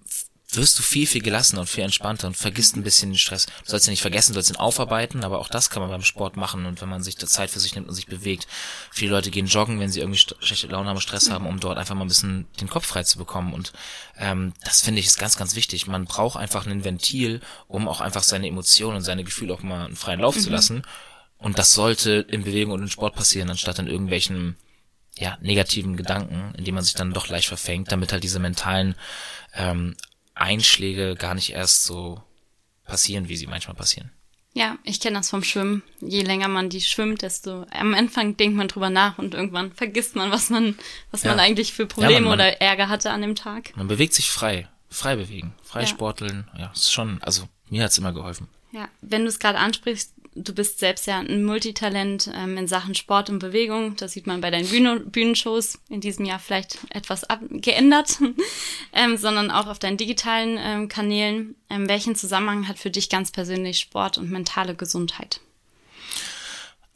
[0.52, 3.46] wirst du viel, viel gelassener und viel entspannter und vergisst ein bisschen den Stress.
[3.46, 6.02] Du sollst ihn nicht vergessen, du sollst ihn aufarbeiten, aber auch das kann man beim
[6.02, 8.48] Sport machen und wenn man sich da Zeit für sich nimmt und sich bewegt.
[8.92, 11.94] Viele Leute gehen joggen, wenn sie irgendwie schlechte Laune haben, Stress haben, um dort einfach
[11.94, 13.74] mal ein bisschen den Kopf frei zu bekommen und
[14.18, 15.86] ähm, das finde ich ist ganz, ganz wichtig.
[15.86, 19.86] Man braucht einfach ein Ventil, um auch einfach seine Emotionen und seine Gefühle auch mal
[19.86, 20.42] einen freien Lauf mhm.
[20.42, 20.84] zu lassen
[21.38, 24.58] und das sollte in Bewegung und in Sport passieren, anstatt in irgendwelchen
[25.18, 28.96] ja, negativen Gedanken, in die man sich dann doch leicht verfängt, damit halt diese mentalen
[29.54, 29.96] ähm,
[30.40, 32.22] Einschläge gar nicht erst so
[32.86, 34.12] passieren, wie sie manchmal passieren.
[34.54, 35.84] Ja, ich kenne das vom Schwimmen.
[36.02, 40.16] Je länger man die schwimmt, desto am Anfang denkt man drüber nach und irgendwann vergisst
[40.16, 40.76] man, was man,
[41.12, 41.32] was ja.
[41.32, 43.76] man eigentlich für Probleme ja, man, man, oder Ärger hatte an dem Tag.
[43.78, 45.88] Man bewegt sich frei, frei bewegen, frei ja.
[45.88, 46.48] sporteln.
[46.58, 48.48] Ja, ist schon, also mir hat's immer geholfen.
[48.72, 52.96] Ja, wenn du es gerade ansprichst, du bist selbst ja ein Multitalent ähm, in Sachen
[52.96, 53.96] Sport und Bewegung.
[53.96, 58.20] Das sieht man bei deinen Bühne Bühnenshows in diesem Jahr vielleicht etwas geändert.
[58.94, 61.56] ähm, sondern auch auf deinen digitalen ähm, Kanälen.
[61.70, 65.42] Ähm, welchen Zusammenhang hat für dich ganz persönlich Sport und mentale Gesundheit?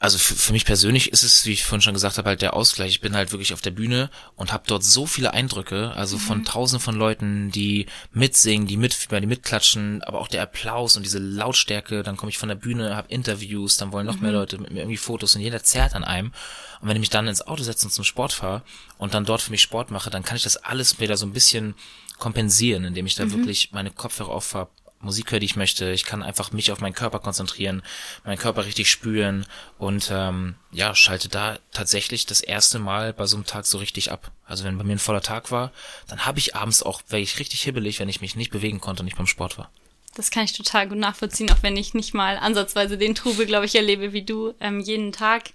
[0.03, 2.55] Also für, für mich persönlich ist es, wie ich vorhin schon gesagt habe, halt der
[2.55, 2.89] Ausgleich.
[2.89, 6.39] Ich bin halt wirklich auf der Bühne und habe dort so viele Eindrücke, also von
[6.39, 6.43] mhm.
[6.43, 11.19] tausenden von Leuten, die mitsingen, die mit, die mitklatschen, aber auch der Applaus und diese
[11.19, 12.03] Lautstärke.
[12.03, 14.23] Dann komme ich von der Bühne, habe Interviews, dann wollen noch mhm.
[14.23, 16.33] mehr Leute mit mir irgendwie Fotos und jeder zerrt an einem.
[16.81, 18.61] Und wenn ich mich dann ins Auto setze und zum Sport fahre
[18.97, 21.31] und dann dort für mich Sport mache, dann kann ich das alles wieder so ein
[21.31, 21.75] bisschen
[22.19, 23.31] kompensieren, indem ich da mhm.
[23.35, 24.69] wirklich meine Kopfhörer auf habe
[25.03, 25.91] Musik höre, die ich möchte.
[25.91, 27.83] Ich kann einfach mich auf meinen Körper konzentrieren,
[28.23, 29.45] meinen Körper richtig spüren
[29.77, 34.11] und ähm, ja, schalte da tatsächlich das erste Mal bei so einem Tag so richtig
[34.11, 34.31] ab.
[34.45, 35.71] Also wenn bei mir ein voller Tag war,
[36.07, 39.01] dann habe ich abends auch, wäre ich richtig hibbelig, wenn ich mich nicht bewegen konnte
[39.01, 39.69] und nicht beim Sport war.
[40.15, 43.65] Das kann ich total gut nachvollziehen, auch wenn ich nicht mal ansatzweise den Trubel, glaube
[43.65, 45.49] ich, erlebe wie du ähm, jeden Tag.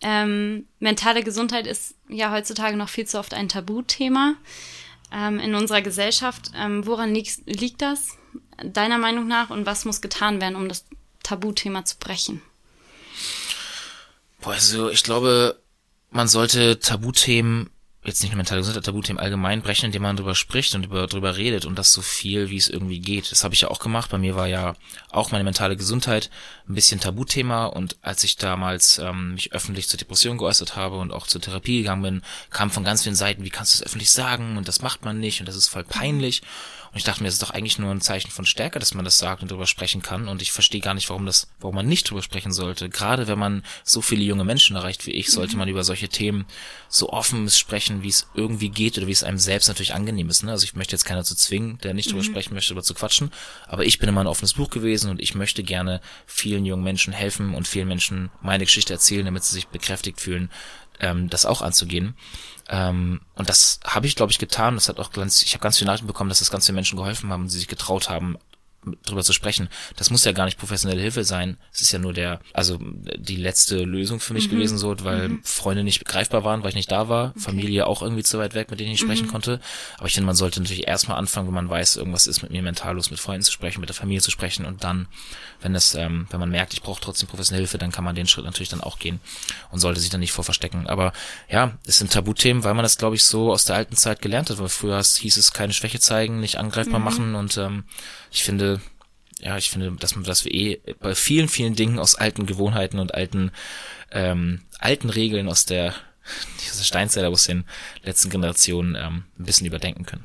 [0.00, 4.34] Ähm, mentale Gesundheit ist ja heutzutage noch viel zu oft ein Tabuthema
[5.14, 6.50] ähm, in unserer Gesellschaft.
[6.56, 8.18] Ähm, woran liegt, liegt das?
[8.62, 10.84] deiner Meinung nach und was muss getan werden, um das
[11.22, 12.42] Tabuthema zu brechen?
[14.40, 15.60] Boah, also ich glaube,
[16.10, 17.70] man sollte Tabuthemen
[18.04, 21.36] jetzt nicht nur mentale Gesundheit, Tabuthemen allgemein brechen, indem man drüber spricht und über, drüber
[21.36, 23.30] redet und das so viel, wie es irgendwie geht.
[23.30, 24.10] Das habe ich ja auch gemacht.
[24.10, 24.74] Bei mir war ja
[25.10, 26.30] auch meine mentale Gesundheit
[26.68, 31.12] ein bisschen Tabuthema und als ich damals ähm, mich öffentlich zur Depression geäußert habe und
[31.12, 34.10] auch zur Therapie gegangen bin, kam von ganz vielen Seiten, wie kannst du das öffentlich
[34.10, 36.42] sagen und das macht man nicht und das ist voll peinlich.
[36.94, 39.04] Und ich dachte mir, das ist doch eigentlich nur ein Zeichen von Stärke, dass man
[39.04, 40.28] das sagt und drüber sprechen kann.
[40.28, 42.88] Und ich verstehe gar nicht, warum das, warum man nicht drüber sprechen sollte.
[42.88, 45.58] Gerade wenn man so viele junge Menschen erreicht wie ich, sollte mhm.
[45.58, 46.46] man über solche Themen
[46.88, 50.44] so offen sprechen, wie es irgendwie geht oder wie es einem selbst natürlich angenehm ist.
[50.44, 50.52] Ne?
[50.52, 52.26] Also ich möchte jetzt keiner zu zwingen, der nicht drüber mhm.
[52.26, 53.32] sprechen möchte, darüber zu quatschen.
[53.66, 57.12] Aber ich bin immer ein offenes Buch gewesen und ich möchte gerne vielen jungen Menschen
[57.12, 60.48] helfen und vielen Menschen meine Geschichte erzählen, damit sie sich bekräftigt fühlen,
[61.00, 62.14] ähm, das auch anzugehen.
[62.68, 64.74] Ähm, und das habe ich, glaube ich, getan.
[64.74, 66.96] Das hat auch ganz, ich habe ganz viele Nachrichten bekommen, dass das ganz viele Menschen
[66.96, 68.38] geholfen haben und sie sich getraut haben,
[69.04, 69.68] drüber zu sprechen.
[69.96, 71.56] Das muss ja gar nicht professionelle Hilfe sein.
[71.72, 74.52] Es ist ja nur der, also die letzte Lösung für mich mhm.
[74.52, 75.40] gewesen, so, weil mhm.
[75.44, 77.40] Freunde nicht greifbar waren, weil ich nicht da war, okay.
[77.40, 79.30] Familie auch irgendwie zu weit weg, mit denen ich sprechen mhm.
[79.30, 79.60] konnte.
[79.98, 82.62] Aber ich finde, man sollte natürlich erstmal anfangen, wenn man weiß, irgendwas ist mit mir
[82.62, 85.06] mental los, mit Freunden zu sprechen, mit der Familie zu sprechen und dann,
[85.60, 88.26] wenn das, ähm, wenn man merkt, ich brauche trotzdem professionelle Hilfe, dann kann man den
[88.26, 89.20] Schritt natürlich dann auch gehen
[89.70, 90.86] und sollte sich dann nicht vor verstecken.
[90.86, 91.12] Aber
[91.48, 94.50] ja, es sind Tabuthemen, weil man das, glaube ich, so aus der alten Zeit gelernt
[94.50, 97.04] hat, weil früher hieß es keine Schwäche zeigen, nicht angreifbar mhm.
[97.04, 97.84] machen und ähm,
[98.30, 98.73] ich finde,
[99.44, 103.14] ja, ich finde, dass, dass wir eh bei vielen, vielen Dingen aus alten Gewohnheiten und
[103.14, 103.52] alten,
[104.10, 105.94] ähm, alten Regeln aus der,
[106.60, 107.64] dieser Steinzeit aus den
[108.02, 110.24] letzten Generationen ähm, ein bisschen überdenken können.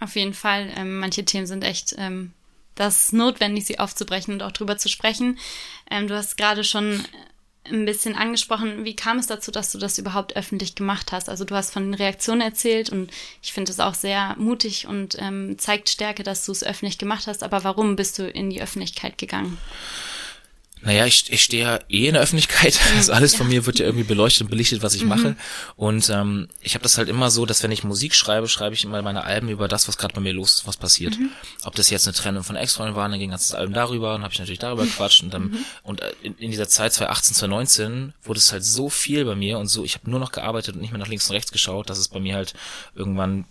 [0.00, 0.72] Auf jeden Fall.
[0.76, 2.32] Ähm, manche Themen sind echt ähm,
[2.74, 5.38] das ist notwendig, sie aufzubrechen und auch drüber zu sprechen.
[5.90, 7.04] Ähm, du hast gerade schon
[7.70, 11.28] ein bisschen angesprochen, wie kam es dazu, dass du das überhaupt öffentlich gemacht hast?
[11.28, 13.10] Also du hast von den Reaktionen erzählt und
[13.42, 17.26] ich finde es auch sehr mutig und ähm, zeigt Stärke, dass du es öffentlich gemacht
[17.26, 17.42] hast.
[17.42, 19.58] Aber warum bist du in die Öffentlichkeit gegangen?
[20.84, 22.78] Naja, ich, ich stehe ja eh in der Öffentlichkeit.
[22.94, 23.38] Also alles ja.
[23.38, 25.08] von mir wird ja irgendwie beleuchtet und belichtet, was ich mhm.
[25.08, 25.36] mache.
[25.74, 28.84] Und ähm, ich habe das halt immer so, dass wenn ich Musik schreibe, schreibe ich
[28.84, 31.18] immer meine Alben über das, was gerade bei mir los ist, was passiert.
[31.18, 31.30] Mhm.
[31.64, 34.32] Ob das jetzt eine Trennung von Ex-Freunden war, dann ging das Album darüber und habe
[34.32, 35.22] ich natürlich darüber gequatscht.
[35.22, 35.64] Und dann mhm.
[35.82, 39.58] und äh, in, in, dieser Zeit 2018, 2019 wurde es halt so viel bei mir
[39.58, 41.88] und so, ich habe nur noch gearbeitet und nicht mehr nach links und rechts geschaut,
[41.90, 42.54] dass es bei mir halt
[42.94, 43.46] irgendwann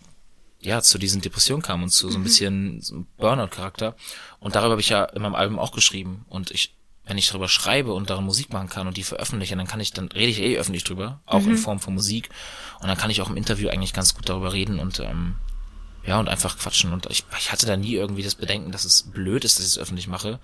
[0.61, 2.23] ja, zu diesen Depressionen kam und zu so ein mhm.
[2.23, 3.95] bisschen so Burnout-Charakter.
[4.39, 6.25] Und darüber habe ich ja in meinem Album auch geschrieben.
[6.29, 9.67] Und ich wenn ich darüber schreibe und darin Musik machen kann und die veröffentliche, dann
[9.67, 11.51] kann ich, dann rede ich eh öffentlich drüber, auch mhm.
[11.51, 12.29] in Form von Musik.
[12.79, 15.35] Und dann kann ich auch im Interview eigentlich ganz gut darüber reden und ähm,
[16.05, 16.93] ja, und einfach quatschen.
[16.93, 19.71] Und ich, ich hatte da nie irgendwie das Bedenken, dass es blöd ist, dass ich
[19.71, 20.39] es öffentlich mache,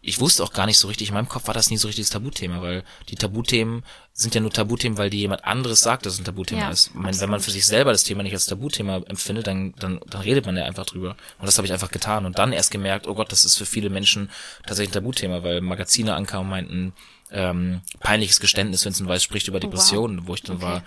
[0.00, 2.06] ich wusste auch gar nicht so richtig, in meinem Kopf war das nie so richtig
[2.06, 6.14] das Tabuthema, weil die Tabuthemen sind ja nur Tabuthemen, weil die jemand anderes sagt, dass
[6.14, 6.94] es ein Tabuthema ja, ist.
[6.94, 10.20] Meine, wenn man für sich selber das Thema nicht als Tabuthema empfindet, dann, dann, dann
[10.22, 11.16] redet man ja einfach drüber.
[11.38, 13.66] Und das habe ich einfach getan und dann erst gemerkt, oh Gott, das ist für
[13.66, 14.30] viele Menschen
[14.66, 16.92] tatsächlich ein Tabuthema, weil Magazine ankamen und meinten,
[17.30, 20.28] ähm, peinliches Geständnis, Vincent Weiss spricht über Depressionen, oh, wow.
[20.28, 20.64] wo ich dann okay.
[20.64, 20.82] war,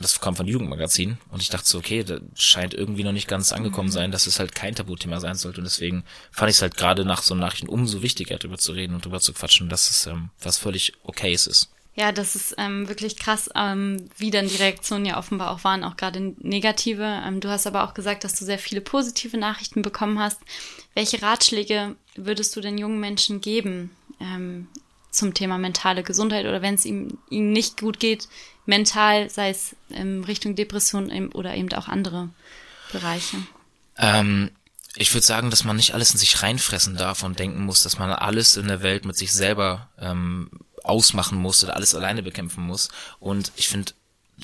[0.00, 3.52] das kam von Jugendmagazin und ich dachte so, okay, das scheint irgendwie noch nicht ganz
[3.52, 3.92] angekommen mhm.
[3.92, 7.04] sein, dass es halt kein Tabuthema sein sollte und deswegen fand ich es halt gerade
[7.04, 10.30] nach so Nachrichten umso wichtiger, darüber zu reden und darüber zu quatschen, dass es ähm,
[10.40, 11.70] was völlig okayes ist.
[11.96, 15.84] Ja, das ist ähm, wirklich krass, ähm, wie dann die Reaktionen ja offenbar auch waren,
[15.84, 17.02] auch gerade negative.
[17.02, 20.38] Ähm, du hast aber auch gesagt, dass du sehr viele positive Nachrichten bekommen hast.
[20.94, 24.68] Welche Ratschläge würdest du den jungen Menschen geben ähm,
[25.10, 28.28] zum Thema mentale Gesundheit oder wenn es ihm, ihnen nicht gut geht,
[28.66, 32.28] mental, sei es in Richtung Depression oder eben auch andere
[32.92, 33.38] Bereiche?
[33.98, 34.50] Ähm,
[34.96, 37.98] ich würde sagen, dass man nicht alles in sich reinfressen darf und denken muss, dass
[37.98, 40.50] man alles in der Welt mit sich selber ähm,
[40.82, 42.88] ausmachen muss oder alles alleine bekämpfen muss.
[43.18, 43.92] Und ich finde,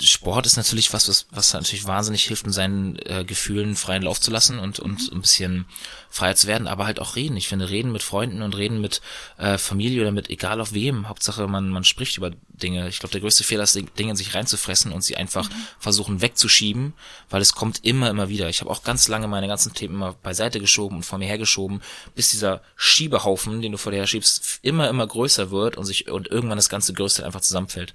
[0.01, 4.19] Sport ist natürlich was, was, was natürlich wahnsinnig hilft, um seinen äh, Gefühlen freien Lauf
[4.19, 5.65] zu lassen und, und ein bisschen
[6.09, 7.37] freier zu werden, aber halt auch reden.
[7.37, 9.01] Ich finde, reden mit Freunden und reden mit
[9.37, 11.09] äh, Familie oder mit egal auf wem.
[11.09, 12.87] Hauptsache, man, man spricht über Dinge.
[12.89, 15.55] Ich glaube, der größte Fehler ist, Dinge in sich reinzufressen und sie einfach mhm.
[15.79, 16.93] versuchen wegzuschieben,
[17.29, 18.49] weil es kommt immer, immer wieder.
[18.49, 21.81] Ich habe auch ganz lange meine ganzen Themen immer beiseite geschoben und vor mir hergeschoben,
[22.15, 26.09] bis dieser Schiebehaufen, den du vor dir her schiebst, immer, immer größer wird und sich
[26.09, 27.93] und irgendwann das ganze Größte einfach zusammenfällt.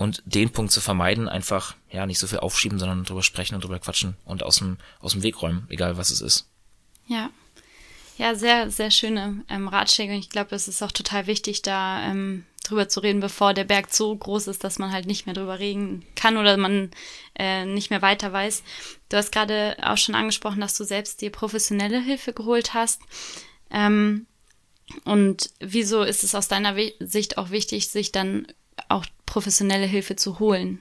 [0.00, 3.62] Und den Punkt zu vermeiden, einfach, ja, nicht so viel aufschieben, sondern drüber sprechen und
[3.62, 6.48] drüber quatschen und aus dem, aus dem Weg räumen, egal was es ist.
[7.06, 7.28] Ja.
[8.16, 10.14] Ja, sehr, sehr schöne ähm, Ratschläge.
[10.14, 13.64] Und ich glaube, es ist auch total wichtig, da ähm, drüber zu reden, bevor der
[13.64, 16.92] Berg so groß ist, dass man halt nicht mehr drüber reden kann oder man
[17.38, 18.62] äh, nicht mehr weiter weiß.
[19.10, 23.02] Du hast gerade auch schon angesprochen, dass du selbst dir professionelle Hilfe geholt hast.
[23.70, 24.24] Ähm,
[25.04, 28.46] und wieso ist es aus deiner Sicht auch wichtig, sich dann
[28.88, 30.80] auch professionelle Hilfe zu holen?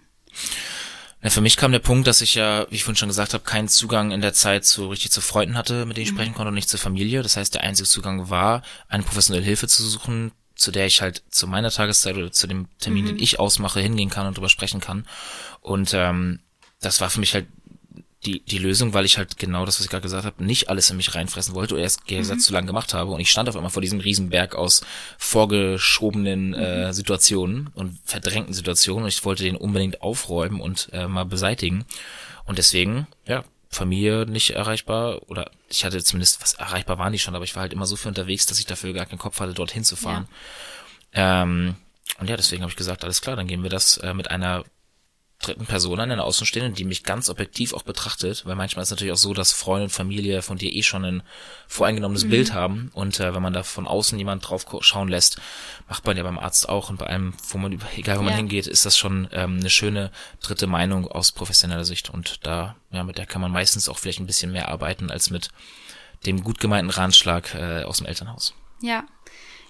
[1.21, 3.43] Ja, für mich kam der Punkt, dass ich ja, wie ich vorhin schon gesagt habe,
[3.43, 6.15] keinen Zugang in der Zeit so richtig zu Freunden hatte, mit denen ich mhm.
[6.15, 7.23] sprechen konnte und nicht zur Familie.
[7.23, 11.23] Das heißt, der einzige Zugang war, eine professionelle Hilfe zu suchen, zu der ich halt
[11.29, 13.07] zu meiner Tageszeit oder zu dem Termin, mhm.
[13.09, 15.05] den ich ausmache, hingehen kann und drüber sprechen kann.
[15.61, 16.39] Und ähm,
[16.79, 17.47] das war für mich halt
[18.25, 20.89] die, die Lösung, weil ich halt genau das, was ich gerade gesagt habe, nicht alles
[20.89, 22.41] in mich reinfressen wollte oder erst Gegensatz mhm.
[22.41, 23.11] zu lang gemacht habe.
[23.11, 24.81] Und ich stand auf einmal vor diesem Riesenberg aus
[25.17, 26.93] vorgeschobenen äh, mhm.
[26.93, 31.85] Situationen und verdrängten Situationen und ich wollte den unbedingt aufräumen und äh, mal beseitigen.
[32.45, 37.35] Und deswegen, ja, Familie nicht erreichbar oder ich hatte zumindest, was erreichbar waren die schon,
[37.35, 39.53] aber ich war halt immer so viel unterwegs, dass ich dafür gar keinen Kopf hatte,
[39.53, 40.27] dorthin zu fahren.
[41.13, 41.43] Ja.
[41.43, 41.75] Ähm,
[42.19, 44.65] und ja, deswegen habe ich gesagt, alles klar, dann gehen wir das äh, mit einer
[45.39, 48.91] dritten Person an, einer Außenstehenden, die mich ganz objektiv auch betrachtet, weil manchmal ist es
[48.91, 51.23] natürlich auch so, dass Freunde und Familie von dir eh schon ein
[51.67, 52.29] voreingenommenes mhm.
[52.29, 55.39] Bild haben und äh, wenn man da von außen jemand drauf schauen lässt,
[55.87, 58.29] macht man ja beim Arzt auch und bei allem, wo man, egal wo ja.
[58.29, 62.75] man hingeht, ist das schon ähm, eine schöne dritte Meinung aus professioneller Sicht und da,
[62.91, 65.49] ja, mit der kann man meistens auch vielleicht ein bisschen mehr arbeiten als mit
[66.25, 68.53] dem gut gemeinten Ratschlag äh, aus dem Elternhaus.
[68.81, 69.05] Ja,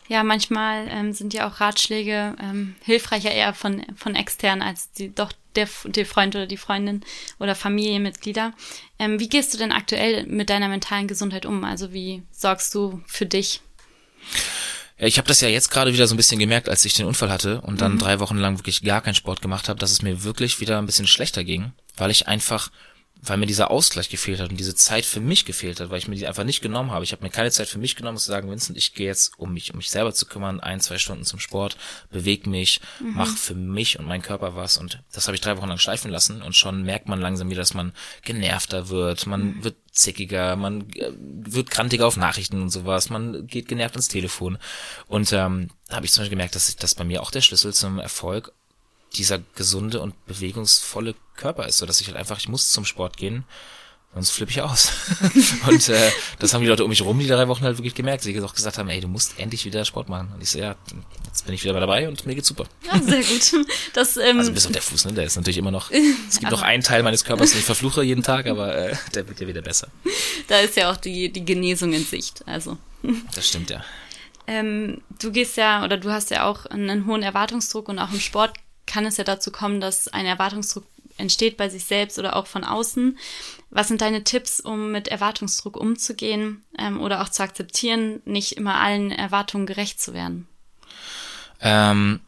[0.10, 5.14] ja, manchmal ähm, sind ja auch Ratschläge ähm, hilfreicher eher von, von extern als die,
[5.14, 7.02] doch der, der Freund oder die Freundin
[7.40, 8.54] oder Familienmitglieder.
[8.98, 11.64] Ähm, wie gehst du denn aktuell mit deiner mentalen Gesundheit um?
[11.64, 13.62] Also wie sorgst du für dich?
[14.98, 17.32] Ich habe das ja jetzt gerade wieder so ein bisschen gemerkt, als ich den Unfall
[17.32, 18.00] hatte und dann mhm.
[18.00, 20.86] drei Wochen lang wirklich gar keinen Sport gemacht habe, dass es mir wirklich wieder ein
[20.86, 22.70] bisschen schlechter ging, weil ich einfach
[23.22, 26.08] weil mir dieser Ausgleich gefehlt hat und diese Zeit für mich gefehlt hat, weil ich
[26.08, 27.04] mir die einfach nicht genommen habe.
[27.04, 29.38] Ich habe mir keine Zeit für mich genommen, um zu sagen, Vincent, ich gehe jetzt,
[29.38, 31.78] um mich, um mich selber zu kümmern, ein, zwei Stunden zum Sport,
[32.10, 33.14] bewege mich, mhm.
[33.16, 34.78] mach für mich und meinen Körper was.
[34.78, 37.62] Und das habe ich drei Wochen lang schleifen lassen und schon merkt man langsam wieder,
[37.62, 39.64] dass man genervter wird, man mhm.
[39.66, 44.58] wird zickiger, man äh, wird krantiger auf Nachrichten und sowas, man geht genervt ins Telefon.
[45.08, 47.74] Und ähm, da habe ich zum Beispiel gemerkt, dass das bei mir auch der Schlüssel
[47.74, 48.54] zum Erfolg
[49.13, 53.17] dieser gesunde und bewegungsvolle Körper ist, so dass ich halt einfach, ich muss zum Sport
[53.17, 53.45] gehen,
[54.13, 54.91] sonst flippe ich aus.
[55.67, 58.24] und äh, das haben die Leute um mich rum die drei Wochen halt wirklich gemerkt,
[58.24, 60.32] sie auch gesagt haben, ey, du musst endlich wieder Sport machen.
[60.34, 60.76] Und ich so, ja,
[61.26, 62.65] jetzt bin ich wieder dabei und mir geht's super.
[62.86, 63.67] Ja, sehr gut.
[63.93, 65.91] Das, ähm, also bis auf der Fuß, ne, der ist natürlich immer noch,
[66.30, 69.28] es gibt noch einen Teil meines Körpers, den ich verfluche jeden Tag, aber äh, der
[69.28, 69.89] wird ja wieder besser.
[70.48, 72.78] Da ist ja auch die, die Genesung in Sicht, also.
[73.34, 73.84] Das stimmt, ja.
[74.48, 78.19] Ähm, du gehst ja, oder du hast ja auch einen hohen Erwartungsdruck und auch im
[78.19, 78.58] Sport
[78.89, 80.84] kann es ja dazu kommen, dass ein Erwartungsdruck
[81.17, 83.17] entsteht bei sich selbst oder auch von außen.
[83.69, 88.75] Was sind deine Tipps, um mit Erwartungsdruck umzugehen ähm, oder auch zu akzeptieren, nicht immer
[88.75, 90.47] allen Erwartungen gerecht zu werden?
[91.62, 92.21] Ähm,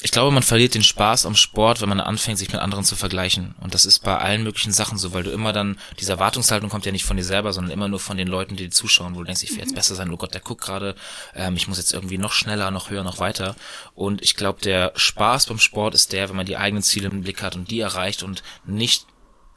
[0.00, 2.94] ich glaube, man verliert den Spaß am Sport, wenn man anfängt, sich mit anderen zu
[2.94, 3.56] vergleichen.
[3.60, 6.86] Und das ist bei allen möglichen Sachen so, weil du immer dann, diese Erwartungshaltung kommt
[6.86, 9.20] ja nicht von dir selber, sondern immer nur von den Leuten, die dir zuschauen, wo
[9.20, 9.74] du denkst, ich will jetzt mhm.
[9.74, 10.94] besser sein, oh Gott, der guckt gerade,
[11.34, 13.56] ähm, ich muss jetzt irgendwie noch schneller, noch höher, noch weiter.
[13.96, 17.22] Und ich glaube, der Spaß beim Sport ist der, wenn man die eigenen Ziele im
[17.22, 19.04] Blick hat und die erreicht und nicht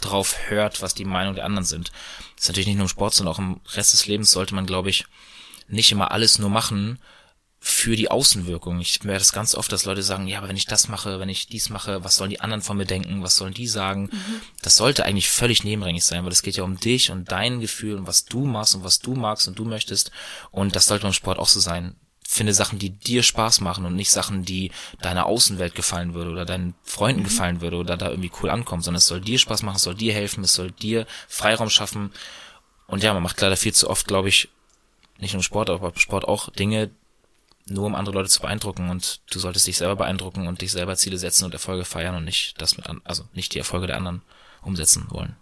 [0.01, 1.91] drauf hört, was die Meinung der anderen sind.
[2.35, 4.65] Das ist natürlich nicht nur im Sport, sondern auch im Rest des Lebens sollte man,
[4.65, 5.05] glaube ich,
[5.67, 6.97] nicht immer alles nur machen,
[7.63, 8.79] für die Außenwirkung.
[8.79, 11.29] Ich höre das ganz oft, dass Leute sagen, ja, aber wenn ich das mache, wenn
[11.29, 14.09] ich dies mache, was sollen die anderen von mir denken, was sollen die sagen?
[14.11, 14.41] Mhm.
[14.63, 17.97] Das sollte eigentlich völlig nebenrängig sein, weil es geht ja um dich und dein Gefühl
[17.97, 20.09] und was du machst und was du magst und du möchtest.
[20.49, 21.95] Und das sollte beim Sport auch so sein.
[22.27, 26.45] Finde Sachen, die dir Spaß machen und nicht Sachen, die deiner Außenwelt gefallen würde oder
[26.45, 27.25] deinen Freunden mhm.
[27.25, 29.95] gefallen würde oder da irgendwie cool ankommen, sondern es soll dir Spaß machen, es soll
[29.95, 32.11] dir helfen, es soll dir Freiraum schaffen.
[32.87, 34.49] Und ja, man macht leider viel zu oft, glaube ich,
[35.19, 36.89] nicht nur im Sport, aber im Sport auch Dinge,
[37.65, 40.95] nur um andere Leute zu beeindrucken und du solltest dich selber beeindrucken und dich selber
[40.95, 43.97] Ziele setzen und Erfolge feiern und nicht das mit an, also nicht die Erfolge der
[43.97, 44.21] anderen
[44.61, 45.35] umsetzen wollen.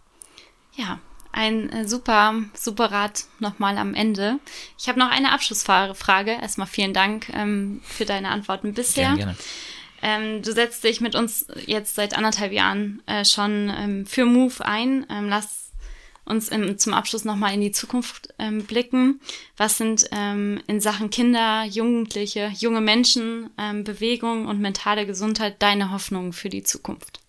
[0.75, 0.99] Ja,
[1.31, 4.39] ein äh, super, super Rat nochmal am Ende.
[4.77, 6.31] Ich habe noch eine Abschlussfrage.
[6.31, 9.15] Erstmal vielen Dank ähm, für deine Antworten bisher.
[9.15, 9.35] Gerne, gerne.
[10.01, 14.65] Ähm, du setzt dich mit uns jetzt seit anderthalb Jahren äh, schon ähm, für Move
[14.65, 15.05] ein.
[15.09, 15.68] Ähm, lass
[16.29, 19.19] uns im, zum Abschluss nochmal in die Zukunft ähm, blicken.
[19.57, 25.91] Was sind ähm, in Sachen Kinder, Jugendliche, junge Menschen, ähm, Bewegung und mentale Gesundheit deine
[25.91, 27.19] Hoffnungen für die Zukunft?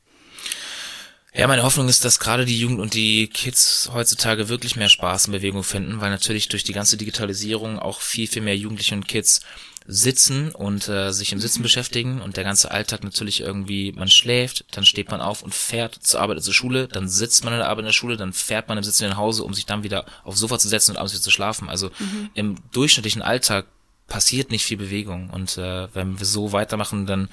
[1.33, 5.27] Ja, meine Hoffnung ist, dass gerade die Jugend und die Kids heutzutage wirklich mehr Spaß
[5.27, 9.07] in Bewegung finden, weil natürlich durch die ganze Digitalisierung auch viel, viel mehr Jugendliche und
[9.07, 9.41] Kids
[9.87, 14.65] sitzen und äh, sich im Sitzen beschäftigen und der ganze Alltag natürlich irgendwie, man schläft,
[14.73, 17.69] dann steht man auf und fährt zur Arbeit, zur Schule, dann sitzt man in der
[17.69, 20.05] Arbeit in der Schule, dann fährt man im Sitzen nach Hause, um sich dann wieder
[20.23, 21.69] aufs Sofa zu setzen und abends wieder zu schlafen.
[21.69, 22.31] Also mhm.
[22.35, 23.67] im durchschnittlichen Alltag
[24.07, 27.29] passiert nicht viel Bewegung und äh, wenn wir so weitermachen, dann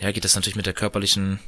[0.00, 1.40] ja, geht das natürlich mit der körperlichen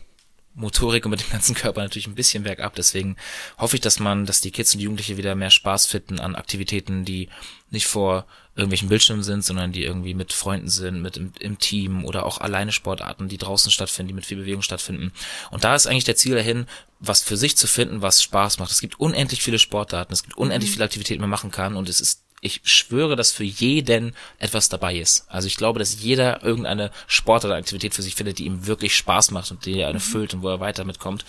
[0.54, 2.74] Motorik und mit dem ganzen Körper natürlich ein bisschen bergab.
[2.74, 3.16] Deswegen
[3.58, 7.04] hoffe ich, dass man, dass die Kids und Jugendliche wieder mehr Spaß finden an Aktivitäten,
[7.04, 7.28] die
[7.70, 12.04] nicht vor irgendwelchen Bildschirmen sind, sondern die irgendwie mit Freunden sind, mit im, im Team
[12.04, 15.12] oder auch alleine Sportarten, die draußen stattfinden, die mit viel Bewegung stattfinden.
[15.50, 16.66] Und da ist eigentlich der Ziel dahin,
[17.00, 18.70] was für sich zu finden, was Spaß macht.
[18.70, 20.74] Es gibt unendlich viele Sportarten, es gibt unendlich mhm.
[20.74, 24.68] viele Aktivitäten, die man machen kann und es ist ich schwöre, dass für jeden etwas
[24.68, 25.26] dabei ist.
[25.28, 28.96] Also ich glaube, dass jeder irgendeine Sport oder Aktivität für sich findet, die ihm wirklich
[28.96, 29.96] Spaß macht und die er mhm.
[29.96, 31.24] erfüllt und wo er weiter mitkommt.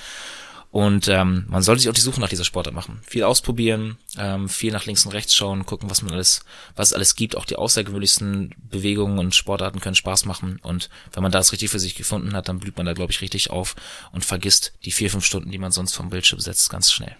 [0.71, 2.99] Und ähm, man sollte sich auch die Suche nach dieser Sportart machen.
[3.03, 6.41] Viel ausprobieren, ähm, viel nach links und rechts schauen, gucken, was man alles,
[6.75, 7.37] was es alles gibt.
[7.37, 10.59] Auch die außergewöhnlichsten Bewegungen und Sportarten können Spaß machen.
[10.63, 13.21] Und wenn man das richtig für sich gefunden hat, dann blüht man da, glaube ich,
[13.21, 13.77] richtig auf
[14.11, 17.15] und vergisst die vier, fünf Stunden, die man sonst vom Bildschirm setzt, ganz schnell.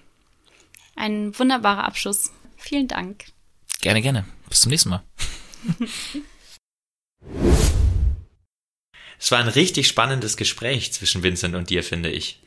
[0.97, 2.31] Ein wunderbarer Abschluss.
[2.57, 3.25] Vielen Dank.
[3.81, 4.25] Gerne, gerne.
[4.49, 5.03] Bis zum nächsten Mal.
[9.17, 12.41] Es war ein richtig spannendes Gespräch zwischen Vincent und dir, finde ich.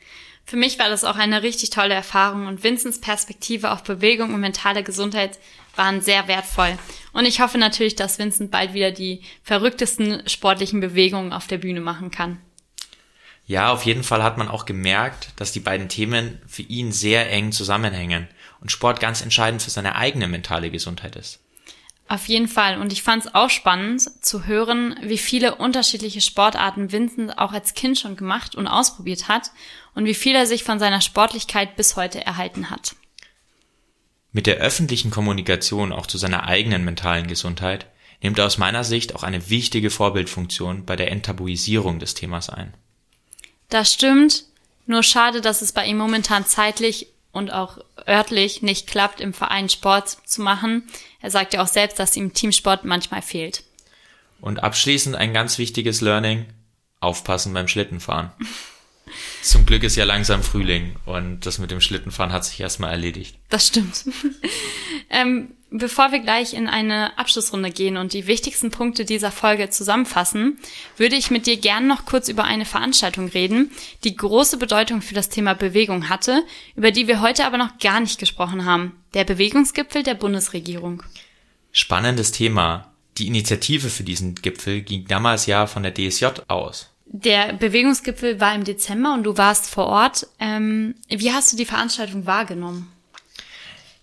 [0.45, 4.39] Für mich war das auch eine richtig tolle Erfahrung und Vincents Perspektive auf Bewegung und
[4.39, 5.37] mentale Gesundheit
[5.75, 6.77] waren sehr wertvoll.
[7.11, 11.81] Und ich hoffe natürlich, dass Vincent bald wieder die verrücktesten sportlichen Bewegungen auf der Bühne
[11.81, 12.39] machen kann.
[13.45, 17.29] Ja, auf jeden Fall hat man auch gemerkt, dass die beiden Themen für ihn sehr
[17.31, 18.27] eng zusammenhängen
[18.61, 21.39] und Sport ganz entscheidend für seine eigene mentale Gesundheit ist.
[22.09, 22.81] Auf jeden Fall.
[22.81, 27.75] Und ich fand es auch spannend zu hören, wie viele unterschiedliche Sportarten Vincent auch als
[27.75, 29.51] Kind schon gemacht und ausprobiert hat
[29.93, 32.95] und wie viel er sich von seiner Sportlichkeit bis heute erhalten hat.
[34.31, 37.85] Mit der öffentlichen Kommunikation auch zu seiner eigenen mentalen Gesundheit
[38.21, 42.73] nimmt er aus meiner Sicht auch eine wichtige Vorbildfunktion bei der Enttabuisierung des Themas ein.
[43.69, 44.45] Das stimmt,
[44.87, 49.69] nur schade, dass es bei ihm momentan zeitlich und auch örtlich nicht klappt, im Verein
[49.69, 50.83] Sport zu machen.
[51.21, 53.63] Er sagt ja auch selbst, dass ihm Teamsport manchmal fehlt.
[54.41, 56.45] Und abschließend ein ganz wichtiges Learning.
[57.01, 58.31] Aufpassen beim Schlittenfahren.
[59.41, 63.37] Zum Glück ist ja langsam Frühling und das mit dem Schlittenfahren hat sich erstmal erledigt.
[63.49, 64.05] Das stimmt.
[65.09, 70.57] ähm, bevor wir gleich in eine Abschlussrunde gehen und die wichtigsten Punkte dieser Folge zusammenfassen,
[70.97, 73.71] würde ich mit dir gern noch kurz über eine Veranstaltung reden,
[74.03, 76.43] die große Bedeutung für das Thema Bewegung hatte,
[76.75, 78.95] über die wir heute aber noch gar nicht gesprochen haben.
[79.13, 81.03] Der Bewegungsgipfel der Bundesregierung.
[81.71, 82.91] Spannendes Thema.
[83.17, 86.89] Die Initiative für diesen Gipfel ging damals ja von der DSJ aus.
[87.11, 90.27] Der Bewegungsgipfel war im Dezember und du warst vor Ort.
[90.39, 92.87] Ähm, wie hast du die Veranstaltung wahrgenommen?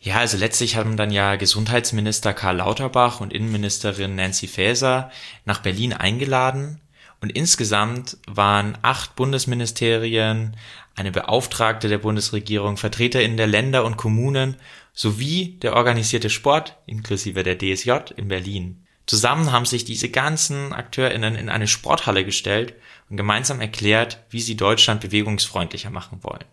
[0.01, 5.13] Ja, also letztlich haben dann ja Gesundheitsminister Karl Lauterbach und Innenministerin Nancy Faeser
[5.45, 6.81] nach Berlin eingeladen
[7.21, 10.57] und insgesamt waren acht Bundesministerien,
[10.97, 14.57] eine Beauftragte der Bundesregierung, VertreterInnen der Länder und Kommunen
[14.95, 18.85] sowie der organisierte Sport inklusive der DSJ in Berlin.
[19.07, 22.75] Zusammen haben sich diese ganzen AkteurInnen in eine Sporthalle gestellt
[23.09, 26.45] und gemeinsam erklärt, wie sie Deutschland bewegungsfreundlicher machen wollen.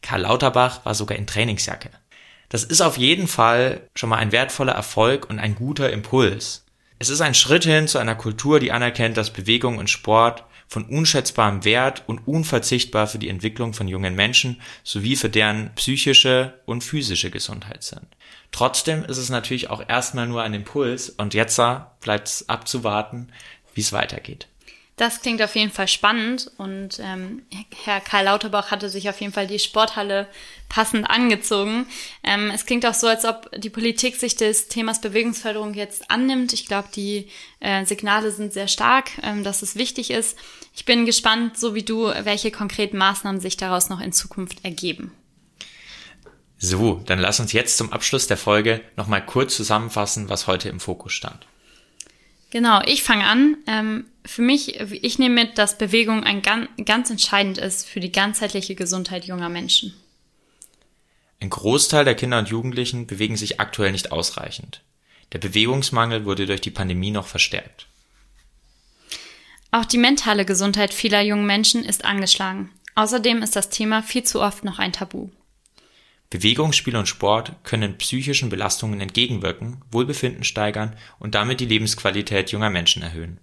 [0.00, 1.90] Karl Lauterbach war sogar in Trainingsjacke.
[2.48, 6.66] Das ist auf jeden Fall schon mal ein wertvoller Erfolg und ein guter Impuls.
[6.98, 10.84] Es ist ein Schritt hin zu einer Kultur, die anerkennt, dass Bewegung und Sport von
[10.84, 16.84] unschätzbarem Wert und unverzichtbar für die Entwicklung von jungen Menschen sowie für deren psychische und
[16.84, 18.06] physische Gesundheit sind.
[18.52, 21.60] Trotzdem ist es natürlich auch erstmal nur ein Impuls und jetzt
[22.00, 23.32] bleibt es abzuwarten,
[23.74, 24.48] wie es weitergeht.
[25.02, 27.42] Das klingt auf jeden Fall spannend und ähm,
[27.82, 30.28] Herr Karl Lauterbach hatte sich auf jeden Fall die Sporthalle
[30.68, 31.86] passend angezogen.
[32.22, 36.52] Ähm, es klingt auch so, als ob die Politik sich des Themas Bewegungsförderung jetzt annimmt.
[36.52, 37.26] Ich glaube, die
[37.58, 40.38] äh, Signale sind sehr stark, ähm, dass es wichtig ist.
[40.72, 45.10] Ich bin gespannt, so wie du, welche konkreten Maßnahmen sich daraus noch in Zukunft ergeben.
[46.58, 50.78] So, dann lass uns jetzt zum Abschluss der Folge nochmal kurz zusammenfassen, was heute im
[50.78, 51.44] Fokus stand.
[52.52, 53.56] Genau, ich fange an.
[53.66, 58.12] Ähm, für mich, ich nehme mit, dass Bewegung ein ganz, ganz entscheidend ist für die
[58.12, 59.94] ganzheitliche Gesundheit junger Menschen.
[61.40, 64.82] Ein Großteil der Kinder und Jugendlichen bewegen sich aktuell nicht ausreichend.
[65.32, 67.86] Der Bewegungsmangel wurde durch die Pandemie noch verstärkt.
[69.70, 72.68] Auch die mentale Gesundheit vieler jungen Menschen ist angeschlagen.
[72.94, 75.30] Außerdem ist das Thema viel zu oft noch ein Tabu.
[76.32, 82.70] Bewegung, Spiel und Sport können psychischen Belastungen entgegenwirken, Wohlbefinden steigern und damit die Lebensqualität junger
[82.70, 83.38] Menschen erhöhen.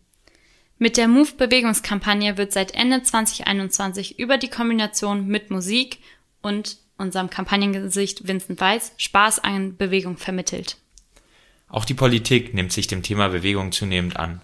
[0.79, 5.99] Mit der Move-Bewegungskampagne wird seit Ende 2021 über die Kombination mit Musik
[6.41, 10.77] und unserem Kampagnengesicht Vincent Weiss Spaß an Bewegung vermittelt.
[11.67, 14.41] Auch die Politik nimmt sich dem Thema Bewegung zunehmend an,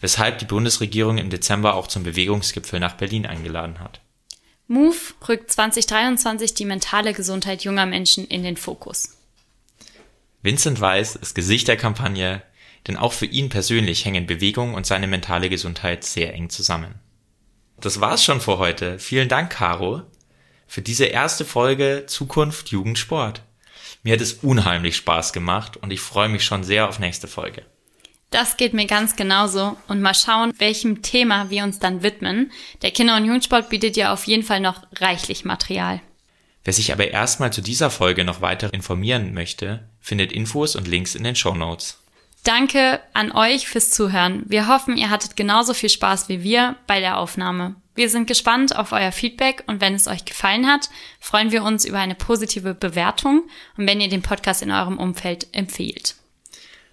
[0.00, 4.00] weshalb die Bundesregierung im Dezember auch zum Bewegungsgipfel nach Berlin eingeladen hat.
[4.66, 4.96] Move
[5.28, 9.18] rückt 2023 die mentale Gesundheit junger Menschen in den Fokus.
[10.42, 12.42] Vincent Weiss ist Gesicht der Kampagne,
[12.86, 16.94] denn auch für ihn persönlich hängen Bewegung und seine mentale Gesundheit sehr eng zusammen.
[17.78, 18.98] Das war's schon für heute.
[18.98, 20.02] Vielen Dank, Caro,
[20.66, 23.42] für diese erste Folge Zukunft Jugend Sport.
[24.02, 27.64] Mir hat es unheimlich Spaß gemacht und ich freue mich schon sehr auf nächste Folge.
[28.34, 32.50] Das geht mir ganz genauso und mal schauen, welchem Thema wir uns dann widmen.
[32.82, 36.00] Der Kinder- und Jugendsport bietet ja auf jeden Fall noch reichlich Material.
[36.64, 41.14] Wer sich aber erstmal zu dieser Folge noch weiter informieren möchte, findet Infos und Links
[41.14, 42.02] in den Show Notes.
[42.42, 44.42] Danke an euch fürs Zuhören.
[44.48, 47.76] Wir hoffen, ihr hattet genauso viel Spaß wie wir bei der Aufnahme.
[47.94, 51.84] Wir sind gespannt auf euer Feedback und wenn es euch gefallen hat, freuen wir uns
[51.84, 53.44] über eine positive Bewertung
[53.76, 56.16] und wenn ihr den Podcast in eurem Umfeld empfehlt.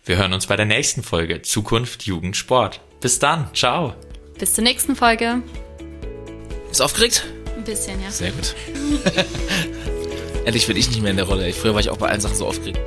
[0.04, 2.82] Wir hören uns bei der nächsten Folge Zukunft Jugend Sport.
[3.02, 3.94] Bis dann, ciao.
[4.40, 5.44] Bis zur nächsten Folge.
[6.72, 7.28] Ist aufgeregt?
[7.56, 8.10] Ein bisschen, ja.
[8.10, 8.56] Sehr gut.
[10.46, 11.54] Endlich bin ich nicht mehr in der Rolle.
[11.54, 12.80] Früher war ich auch bei allen Sachen so aufgeregt.